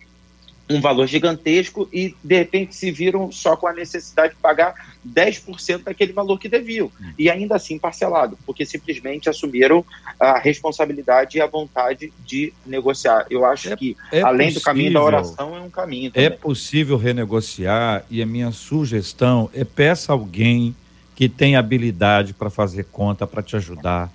[0.71, 4.75] um valor gigantesco e, de repente, se viram só com a necessidade de pagar
[5.07, 9.85] 10% daquele valor que deviam, e ainda assim parcelado, porque simplesmente assumiram
[10.19, 13.27] a responsabilidade e a vontade de negociar.
[13.29, 16.11] Eu acho é, que, é além possível, do caminho da oração, é um caminho.
[16.13, 16.27] Também.
[16.27, 20.77] É possível renegociar, e a minha sugestão é peça alguém
[21.17, 24.11] que tem habilidade para fazer conta, para te ajudar.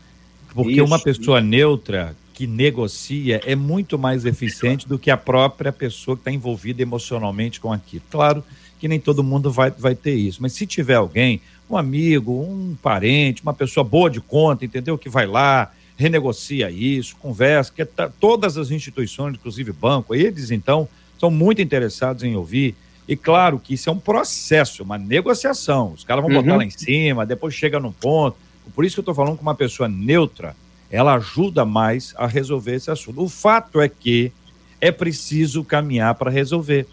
[0.53, 1.47] Porque isso, uma pessoa isso.
[1.47, 6.81] neutra que negocia é muito mais eficiente do que a própria pessoa que está envolvida
[6.81, 8.03] emocionalmente com aquilo.
[8.11, 8.43] Claro
[8.77, 12.75] que nem todo mundo vai, vai ter isso, mas se tiver alguém, um amigo, um
[12.83, 14.97] parente, uma pessoa boa de conta, entendeu?
[14.97, 20.89] Que vai lá, renegocia isso, conversa, que tá, todas as instituições, inclusive banco, eles então
[21.17, 22.75] são muito interessados em ouvir.
[23.07, 25.93] E claro que isso é um processo, uma negociação.
[25.93, 26.41] Os caras vão uhum.
[26.41, 28.35] botar lá em cima, depois chega num ponto.
[28.73, 30.53] Por isso que eu estou falando com uma pessoa neutra,
[30.95, 33.21] ela ajuda mais a resolver esse assunto.
[33.21, 34.31] O fato é que
[34.79, 36.87] é preciso caminhar para resolver.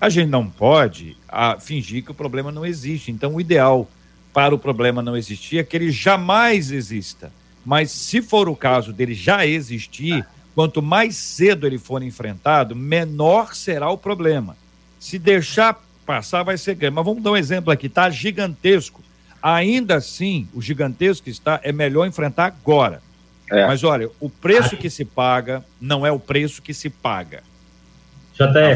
[0.00, 3.10] A gente não pode a, fingir que o problema não existe.
[3.10, 3.88] Então, o ideal
[4.32, 7.32] para o problema não existir é que ele jamais exista.
[7.64, 10.24] Mas, se for o caso dele já existir,
[10.54, 14.56] quanto mais cedo ele for enfrentado, menor será o problema.
[14.98, 16.94] Se deixar passar, vai ser grande.
[16.94, 19.02] Mas vamos dar um exemplo aqui: está gigantesco.
[19.42, 23.02] Ainda assim, o gigantesco que está, é melhor enfrentar agora.
[23.50, 23.66] É.
[23.66, 27.42] Mas olha, o preço que se paga não é o preço que se paga.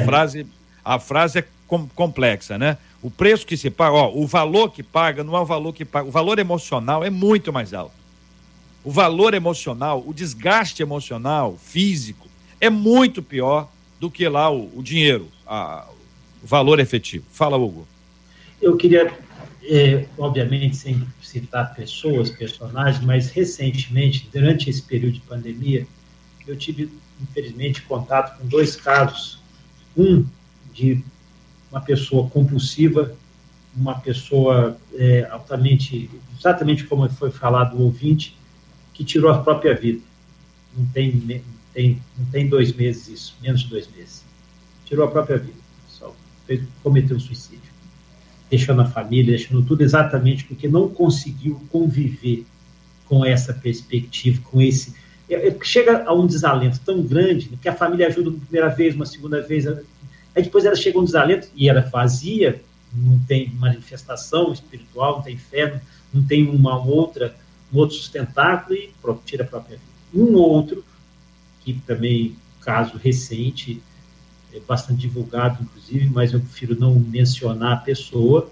[0.03, 0.47] A frase,
[0.85, 2.79] a frase é com, complexa, né?
[3.03, 5.85] O preço que se paga, ó, o valor que paga não é o valor que
[5.85, 6.09] paga.
[6.09, 7.93] O valor emocional é muito mais alto.
[8.85, 12.29] O valor emocional, o desgaste emocional, físico,
[12.61, 13.69] é muito pior
[14.01, 15.87] do que lá o, o dinheiro, a,
[16.43, 17.25] o valor efetivo.
[17.31, 17.87] Fala, Hugo.
[18.61, 19.13] Eu queria
[19.69, 25.87] é, obviamente sem citar pessoas, personagens, mas recentemente, durante esse período de pandemia,
[26.47, 26.91] eu tive,
[27.21, 29.39] infelizmente, contato com dois casos.
[29.95, 30.25] Um
[30.73, 31.05] de
[31.71, 33.15] uma pessoa compulsiva,
[33.77, 38.35] uma pessoa é, altamente, exatamente como foi falado o ouvinte,
[38.95, 40.01] que tirou a própria vida.
[40.75, 41.43] Não tem,
[41.75, 44.25] tem, não tem dois meses isso, menos de dois meses.
[44.87, 45.59] Tirou a própria vida,
[45.89, 46.15] só
[46.83, 47.68] cometeu suicídio
[48.51, 52.47] deixando a família, deixando tudo exatamente porque não conseguiu conviver
[53.07, 54.95] com essa perspectiva, com esse
[55.29, 58.95] é, é, chega a um desalento tão grande que a família ajuda uma primeira vez,
[58.95, 62.63] uma segunda vez, aí depois ela chega a um desalento e ela vazia,
[62.95, 65.81] não tem manifestação espiritual, não tem fé,
[66.13, 67.37] não tem uma outra,
[67.73, 68.91] um outro sustentáculo e
[69.27, 69.89] tira a própria vida.
[70.15, 70.83] Um outro,
[71.61, 73.83] que também, caso recente,
[74.53, 78.51] é bastante divulgado, inclusive, mas eu prefiro não mencionar a pessoa,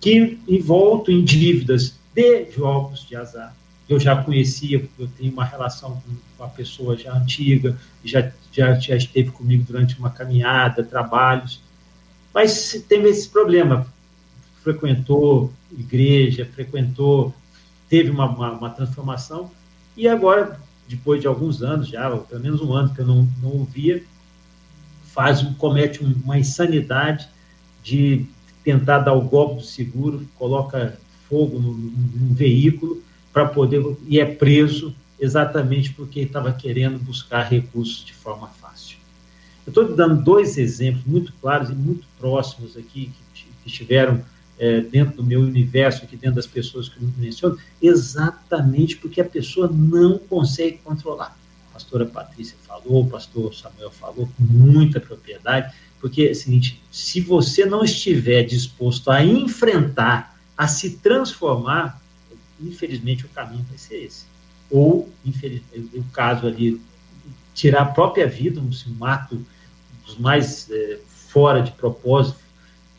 [0.00, 3.54] que envolto em dívidas de jogos de azar.
[3.88, 6.02] Eu já conhecia, eu tenho uma relação
[6.36, 11.60] com a pessoa já antiga, já, já, já esteve comigo durante uma caminhada, trabalhos,
[12.32, 13.86] mas teve esse problema.
[14.62, 17.34] Frequentou igreja, frequentou,
[17.88, 19.50] teve uma, uma, uma transformação,
[19.96, 20.58] e agora,
[20.88, 24.02] depois de alguns anos já, ou pelo menos um ano que eu não, não ouvia,
[25.14, 27.28] faz, comete uma insanidade
[27.82, 28.26] de
[28.64, 30.98] tentar dar o golpe do seguro, coloca
[31.28, 33.00] fogo no, veículo
[33.32, 38.98] para poder e é preso exatamente porque estava querendo buscar recursos de forma fácil.
[39.64, 44.22] Eu estou dando dois exemplos muito claros e muito próximos aqui que, que estiveram
[44.58, 49.24] é, dentro do meu universo, aqui dentro das pessoas que eu menciono, exatamente porque a
[49.24, 51.36] pessoa não consegue controlar.
[51.74, 57.20] Pastora Patrícia falou, o pastor Samuel falou com muita propriedade, porque é o seguinte, se
[57.20, 62.00] você não estiver disposto a enfrentar, a se transformar,
[62.60, 64.24] infelizmente o caminho vai ser esse.
[64.70, 66.80] Ou, infelizmente, o caso ali,
[67.52, 69.44] tirar a própria vida, um mato
[70.06, 72.38] dos mais é, fora de propósito,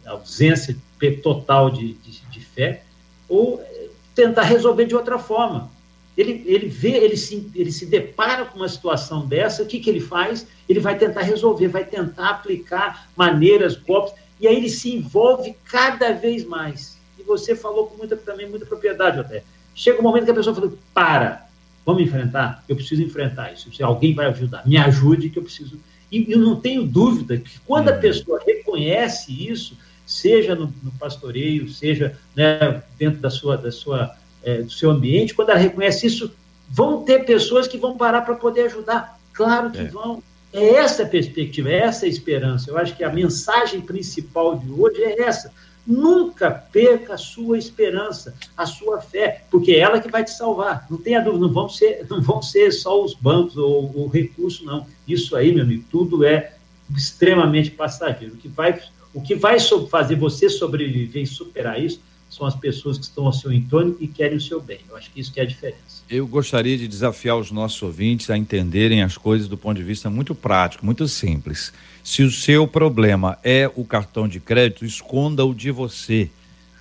[0.06, 0.76] ausência
[1.24, 2.84] total de, de, de fé,
[3.30, 5.72] ou é, tentar resolver de outra forma.
[6.18, 9.90] Ele, ele vê, ele se, ele se depara com uma situação dessa, o que, que
[9.90, 10.48] ele faz?
[10.68, 16.14] Ele vai tentar resolver, vai tentar aplicar maneiras, golpes, e aí ele se envolve cada
[16.14, 16.98] vez mais.
[17.20, 19.44] E você falou com muita, também muita propriedade, até.
[19.74, 21.48] Chega um momento que a pessoa fala, para,
[21.86, 22.64] vamos enfrentar?
[22.68, 23.74] Eu preciso enfrentar isso.
[23.74, 25.78] Se alguém vai ajudar, me ajude que eu preciso.
[26.10, 28.00] E eu não tenho dúvida que quando a uhum.
[28.00, 34.62] pessoa reconhece isso, seja no, no pastoreio, seja né, dentro da sua, da sua é,
[34.62, 36.32] do seu ambiente, quando ela reconhece isso,
[36.70, 39.20] vão ter pessoas que vão parar para poder ajudar.
[39.34, 39.86] Claro que é.
[39.86, 40.22] vão.
[40.54, 42.70] É essa a perspectiva, é essa a esperança.
[42.70, 45.52] Eu acho que a mensagem principal de hoje é essa.
[45.86, 50.88] Nunca perca a sua esperança, a sua fé, porque é ela que vai te salvar.
[50.90, 54.64] Não tenha dúvida, não vão ser, não vão ser só os bancos ou o recurso,
[54.64, 54.88] não.
[55.08, 56.54] Isso aí, meu amigo, tudo é
[56.96, 58.36] extremamente passageiro.
[58.36, 58.80] O que vai,
[59.14, 59.58] o que vai
[59.90, 62.00] fazer você sobreviver e superar isso
[62.36, 64.80] são as pessoas que estão ao seu entorno e querem o seu bem.
[64.90, 66.04] Eu acho que isso que é a diferença.
[66.10, 70.10] Eu gostaria de desafiar os nossos ouvintes a entenderem as coisas do ponto de vista
[70.10, 71.72] muito prático, muito simples.
[72.04, 76.30] Se o seu problema é o cartão de crédito, esconda-o de você.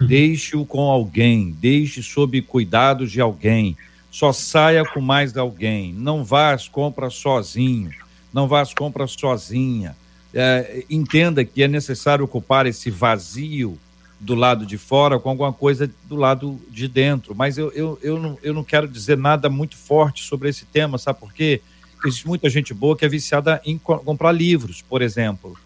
[0.01, 0.09] Uhum.
[0.09, 3.77] Deixe-o com alguém, deixe sob cuidados de alguém.
[4.11, 5.93] Só saia com mais alguém.
[5.93, 7.93] Não vá às compras sozinho.
[8.33, 9.97] Não vá às compras sozinha.
[10.35, 13.79] É, entenda que é necessário ocupar esse vazio
[14.25, 17.35] do lado de fora com alguma coisa do lado de dentro.
[17.35, 20.97] Mas eu, eu, eu, não, eu não quero dizer nada muito forte sobre esse tema,
[20.97, 21.61] sabe por quê?
[22.05, 25.57] Existe muita gente boa que é viciada em comprar livros, por exemplo.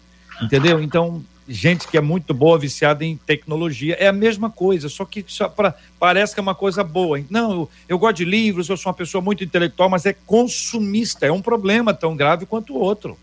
[0.41, 0.81] Entendeu?
[0.81, 5.23] Então, gente que é muito boa, viciada em tecnologia, é a mesma coisa, só que
[5.27, 7.21] só pra, parece que é uma coisa boa.
[7.29, 11.25] Não, eu, eu gosto de livros, eu sou uma pessoa muito intelectual, mas é consumista,
[11.25, 13.17] é um problema tão grave quanto o outro.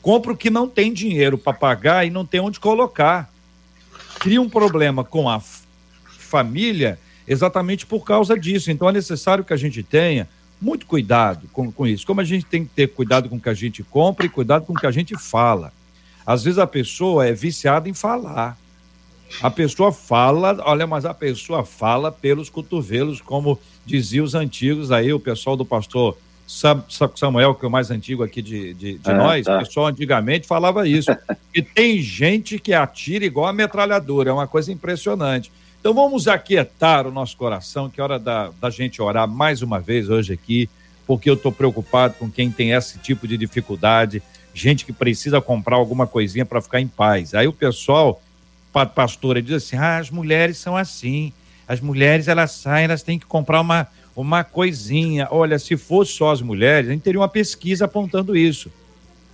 [0.00, 3.30] Compra o que não tem dinheiro para pagar e não tem onde colocar
[4.20, 5.40] cria um problema com a
[6.18, 8.70] família exatamente por causa disso.
[8.70, 10.28] Então é necessário que a gente tenha
[10.60, 12.06] muito cuidado com, com isso.
[12.06, 14.66] Como a gente tem que ter cuidado com o que a gente compra e cuidado
[14.66, 15.72] com o que a gente fala.
[16.24, 18.58] Às vezes a pessoa é viciada em falar.
[19.40, 25.12] A pessoa fala, olha, mas a pessoa fala pelos cotovelos, como diziam os antigos aí,
[25.12, 26.18] o pessoal do pastor
[27.14, 29.56] Samuel, que é o mais antigo aqui de, de, de é, nós, tá.
[29.56, 31.10] o pessoal antigamente falava isso.
[31.54, 35.52] e tem gente que atira igual a metralhadora, é uma coisa impressionante.
[35.78, 39.78] Então vamos aquietar o nosso coração, que é hora da, da gente orar mais uma
[39.78, 40.68] vez hoje aqui,
[41.06, 44.20] porque eu estou preocupado com quem tem esse tipo de dificuldade,
[44.52, 47.32] gente que precisa comprar alguma coisinha para ficar em paz.
[47.32, 48.20] Aí o pessoal,
[48.94, 51.32] pastora, diz assim: ah, as mulheres são assim,
[51.66, 53.86] as mulheres elas saem, elas têm que comprar uma
[54.20, 55.28] uma coisinha.
[55.30, 58.70] Olha, se fosse só as mulheres, a gente teria uma pesquisa apontando isso.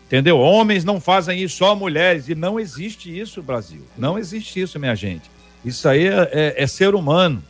[0.06, 0.38] Entendeu?
[0.38, 2.28] Homens não fazem isso, só mulheres.
[2.28, 3.82] E não existe isso, Brasil.
[3.98, 5.28] Não existe isso, minha gente.
[5.64, 7.42] Isso aí é, é, é ser humano.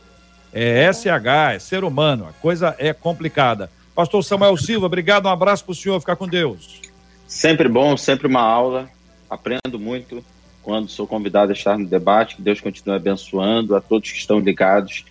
[0.51, 2.25] É SH, é ser humano.
[2.27, 3.69] A coisa é complicada.
[3.93, 5.27] Pastor Samuel Silva, obrigado.
[5.27, 5.99] Um abraço para o senhor.
[5.99, 6.81] Ficar com Deus.
[7.27, 8.89] Sempre bom, sempre uma aula.
[9.29, 10.23] Aprendo muito
[10.63, 12.37] quando sou convidado a estar no debate.
[12.37, 15.05] Que Deus continue abençoando a todos que estão ligados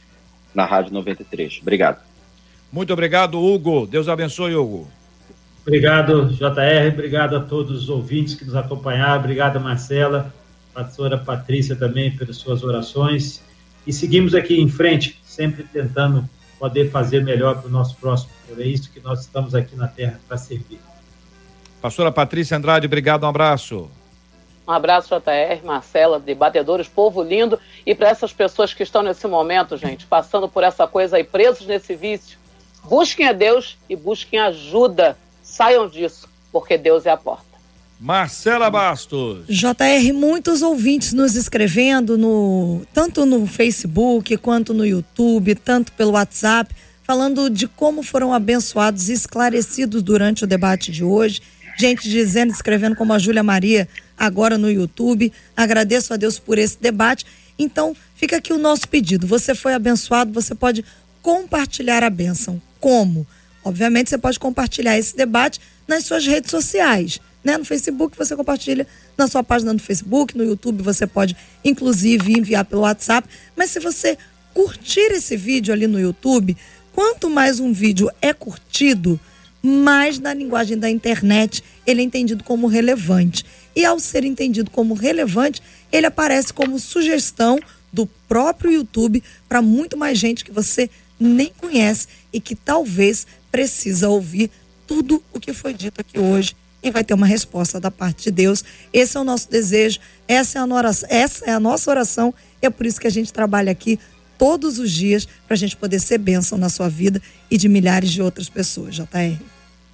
[0.53, 1.61] na Rádio 93.
[1.63, 2.06] Obrigado.
[2.77, 3.87] Muito obrigado, Hugo.
[3.87, 4.87] Deus abençoe, Hugo.
[5.63, 6.93] Obrigado, JR.
[6.93, 9.19] Obrigado a todos os ouvintes que nos acompanharam.
[9.19, 10.31] Obrigado, Marcela,
[10.75, 13.43] pastora Patrícia também pelas suas orações.
[13.87, 18.31] E seguimos aqui em frente, sempre tentando poder fazer melhor para o nosso próximo.
[18.59, 20.79] É isso que nós estamos aqui na Terra para servir.
[21.81, 23.91] Pastora Patrícia Andrade, obrigado, um abraço.
[24.69, 27.59] Um abraço, JR, Marcela, debatedores, povo lindo.
[27.87, 31.67] E para essas pessoas que estão nesse momento, gente, passando por essa coisa aí, presos
[31.67, 32.45] nesse vício,
[32.89, 35.17] busquem a Deus e busquem ajuda.
[35.43, 37.47] Saiam disso, porque Deus é a porta.
[37.99, 39.47] Marcela Bastos.
[39.49, 46.75] JR, muitos ouvintes nos escrevendo no tanto no Facebook quanto no YouTube, tanto pelo WhatsApp,
[47.05, 51.41] falando de como foram abençoados e esclarecidos durante o debate de hoje.
[51.79, 55.33] Gente dizendo, escrevendo como a Júlia Maria agora no YouTube.
[55.57, 57.25] Agradeço a Deus por esse debate.
[57.59, 59.27] Então, fica aqui o nosso pedido.
[59.27, 60.85] Você foi abençoado, você pode
[61.23, 62.61] compartilhar a bênção.
[62.81, 63.27] Como?
[63.65, 67.57] Obviamente, você pode compartilhar esse debate nas suas redes sociais né?
[67.57, 68.85] No Facebook você compartilha
[69.17, 73.29] na sua página no Facebook, no YouTube você pode inclusive enviar pelo WhatsApp.
[73.55, 74.19] Mas se você
[74.53, 76.57] curtir esse vídeo ali no YouTube,
[76.93, 79.19] quanto mais um vídeo é curtido,
[79.63, 83.45] mais na linguagem da internet ele é entendido como relevante.
[83.77, 85.63] E ao ser entendido como relevante,
[85.93, 87.61] ele aparece como sugestão
[87.93, 94.09] do próprio YouTube para muito mais gente que você nem conhece e que talvez precisa
[94.09, 94.51] ouvir
[94.87, 98.31] tudo o que foi dito aqui hoje e vai ter uma resposta da parte de
[98.31, 98.65] Deus.
[98.93, 99.99] Esse é o nosso desejo,
[100.29, 102.33] essa é a, nossa, essa é a nossa oração.
[102.63, 103.99] É por isso que a gente trabalha aqui
[104.39, 108.11] todos os dias para a gente poder ser bênção na sua vida e de milhares
[108.11, 109.41] de outras pessoas, JR.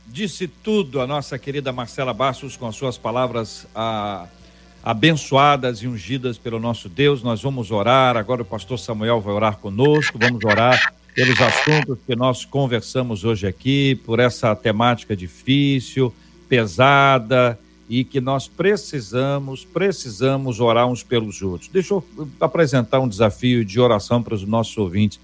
[0.07, 4.27] Disse tudo a nossa querida Marcela Bastos com as suas palavras a,
[4.83, 7.23] abençoadas e ungidas pelo nosso Deus.
[7.23, 8.17] Nós vamos orar.
[8.17, 10.19] Agora o pastor Samuel vai orar conosco.
[10.19, 16.13] Vamos orar pelos assuntos que nós conversamos hoje aqui, por essa temática difícil
[16.49, 17.59] pesada
[17.89, 21.71] e que nós precisamos, precisamos orar uns pelos outros.
[21.71, 22.05] Deixa eu
[22.41, 25.19] apresentar um desafio de oração para os nossos ouvintes.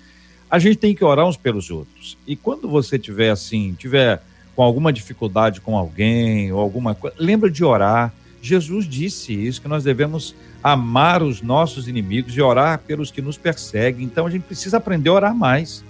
[0.50, 2.16] A gente tem que orar uns pelos outros.
[2.26, 4.22] E quando você tiver assim, tiver
[4.56, 8.12] com alguma dificuldade com alguém ou alguma coisa, lembra de orar.
[8.40, 13.38] Jesus disse isso que nós devemos amar os nossos inimigos e orar pelos que nos
[13.38, 14.04] perseguem.
[14.04, 15.84] Então a gente precisa aprender a orar mais.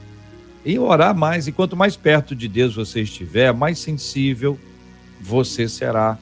[0.65, 4.59] E orar mais, e quanto mais perto de Deus você estiver, mais sensível,
[5.21, 6.19] você será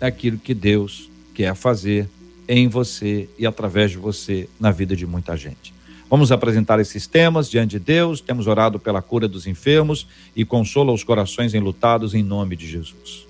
[0.00, 2.08] aquilo que Deus quer fazer
[2.48, 5.74] em você e através de você na vida de muita gente.
[6.08, 8.20] Vamos apresentar esses temas diante de Deus.
[8.20, 13.29] Temos orado pela cura dos enfermos e consola os corações enlutados em nome de Jesus.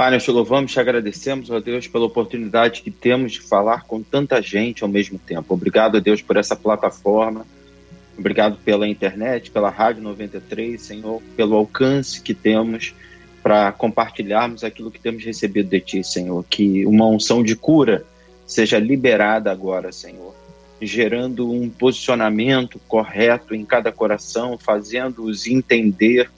[0.00, 0.24] Pai, nós
[0.72, 5.18] te agradecemos, ó Deus, pela oportunidade que temos de falar com tanta gente ao mesmo
[5.18, 5.52] tempo.
[5.52, 7.44] Obrigado, a Deus, por essa plataforma.
[8.16, 12.94] Obrigado pela internet, pela Rádio 93, Senhor, pelo alcance que temos
[13.42, 16.46] para compartilharmos aquilo que temos recebido de Ti, Senhor.
[16.48, 18.02] Que uma unção de cura
[18.46, 20.34] seja liberada agora, Senhor,
[20.80, 26.30] gerando um posicionamento correto em cada coração, fazendo-os entender,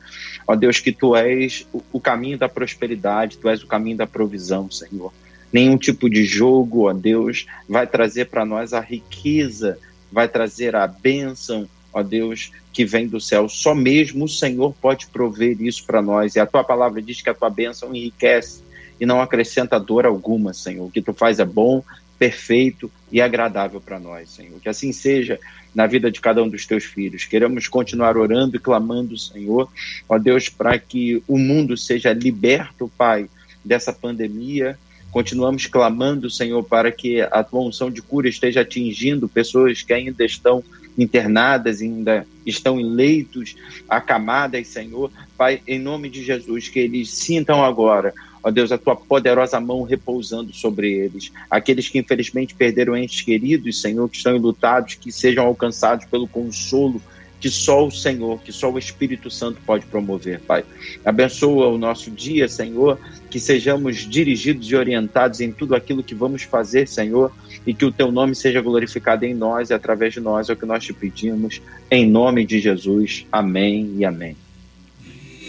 [0.47, 4.71] ó Deus, que Tu és o caminho da prosperidade, Tu és o caminho da provisão,
[4.71, 5.13] Senhor.
[5.53, 9.79] Nenhum tipo de jogo, ó Deus, vai trazer para nós a riqueza,
[10.11, 13.49] vai trazer a bênção, ó Deus, que vem do céu.
[13.49, 16.35] Só mesmo o Senhor pode prover isso para nós.
[16.35, 18.63] E a tua palavra diz que a tua bênção enriquece
[18.99, 20.87] e não acrescenta dor alguma, Senhor.
[20.87, 21.83] O que tu faz é bom,
[22.23, 24.61] perfeito e agradável para nós, Senhor.
[24.61, 25.41] Que assim seja
[25.75, 27.25] na vida de cada um dos teus filhos.
[27.25, 29.69] Queremos continuar orando e clamando, Senhor,
[30.09, 33.29] ó Deus, para que o mundo seja liberto, Pai,
[33.65, 34.79] dessa pandemia.
[35.11, 40.25] Continuamos clamando, Senhor, para que a tua unção de cura esteja atingindo pessoas que ainda
[40.25, 40.63] estão
[40.97, 43.57] internadas, ainda estão em leitos
[43.89, 45.11] acamadas, Senhor.
[45.37, 49.83] Pai, em nome de Jesus, que eles sintam agora, ó Deus, a tua poderosa mão
[49.83, 51.33] repousando sobre eles.
[51.51, 57.01] Aqueles que infelizmente perderam entes queridos, Senhor, que estão lutados, que sejam alcançados pelo consolo
[57.43, 60.65] que só o Senhor, que só o Espírito Santo pode promover, Pai.
[61.05, 62.97] Abençoa o nosso dia, Senhor,
[63.29, 67.33] que sejamos dirigidos e orientados em tudo aquilo que vamos fazer, Senhor,
[67.67, 70.57] e que o teu nome seja glorificado em nós e através de nós, é o
[70.57, 73.27] que nós te pedimos, em nome de Jesus.
[73.33, 74.37] Amém e amém.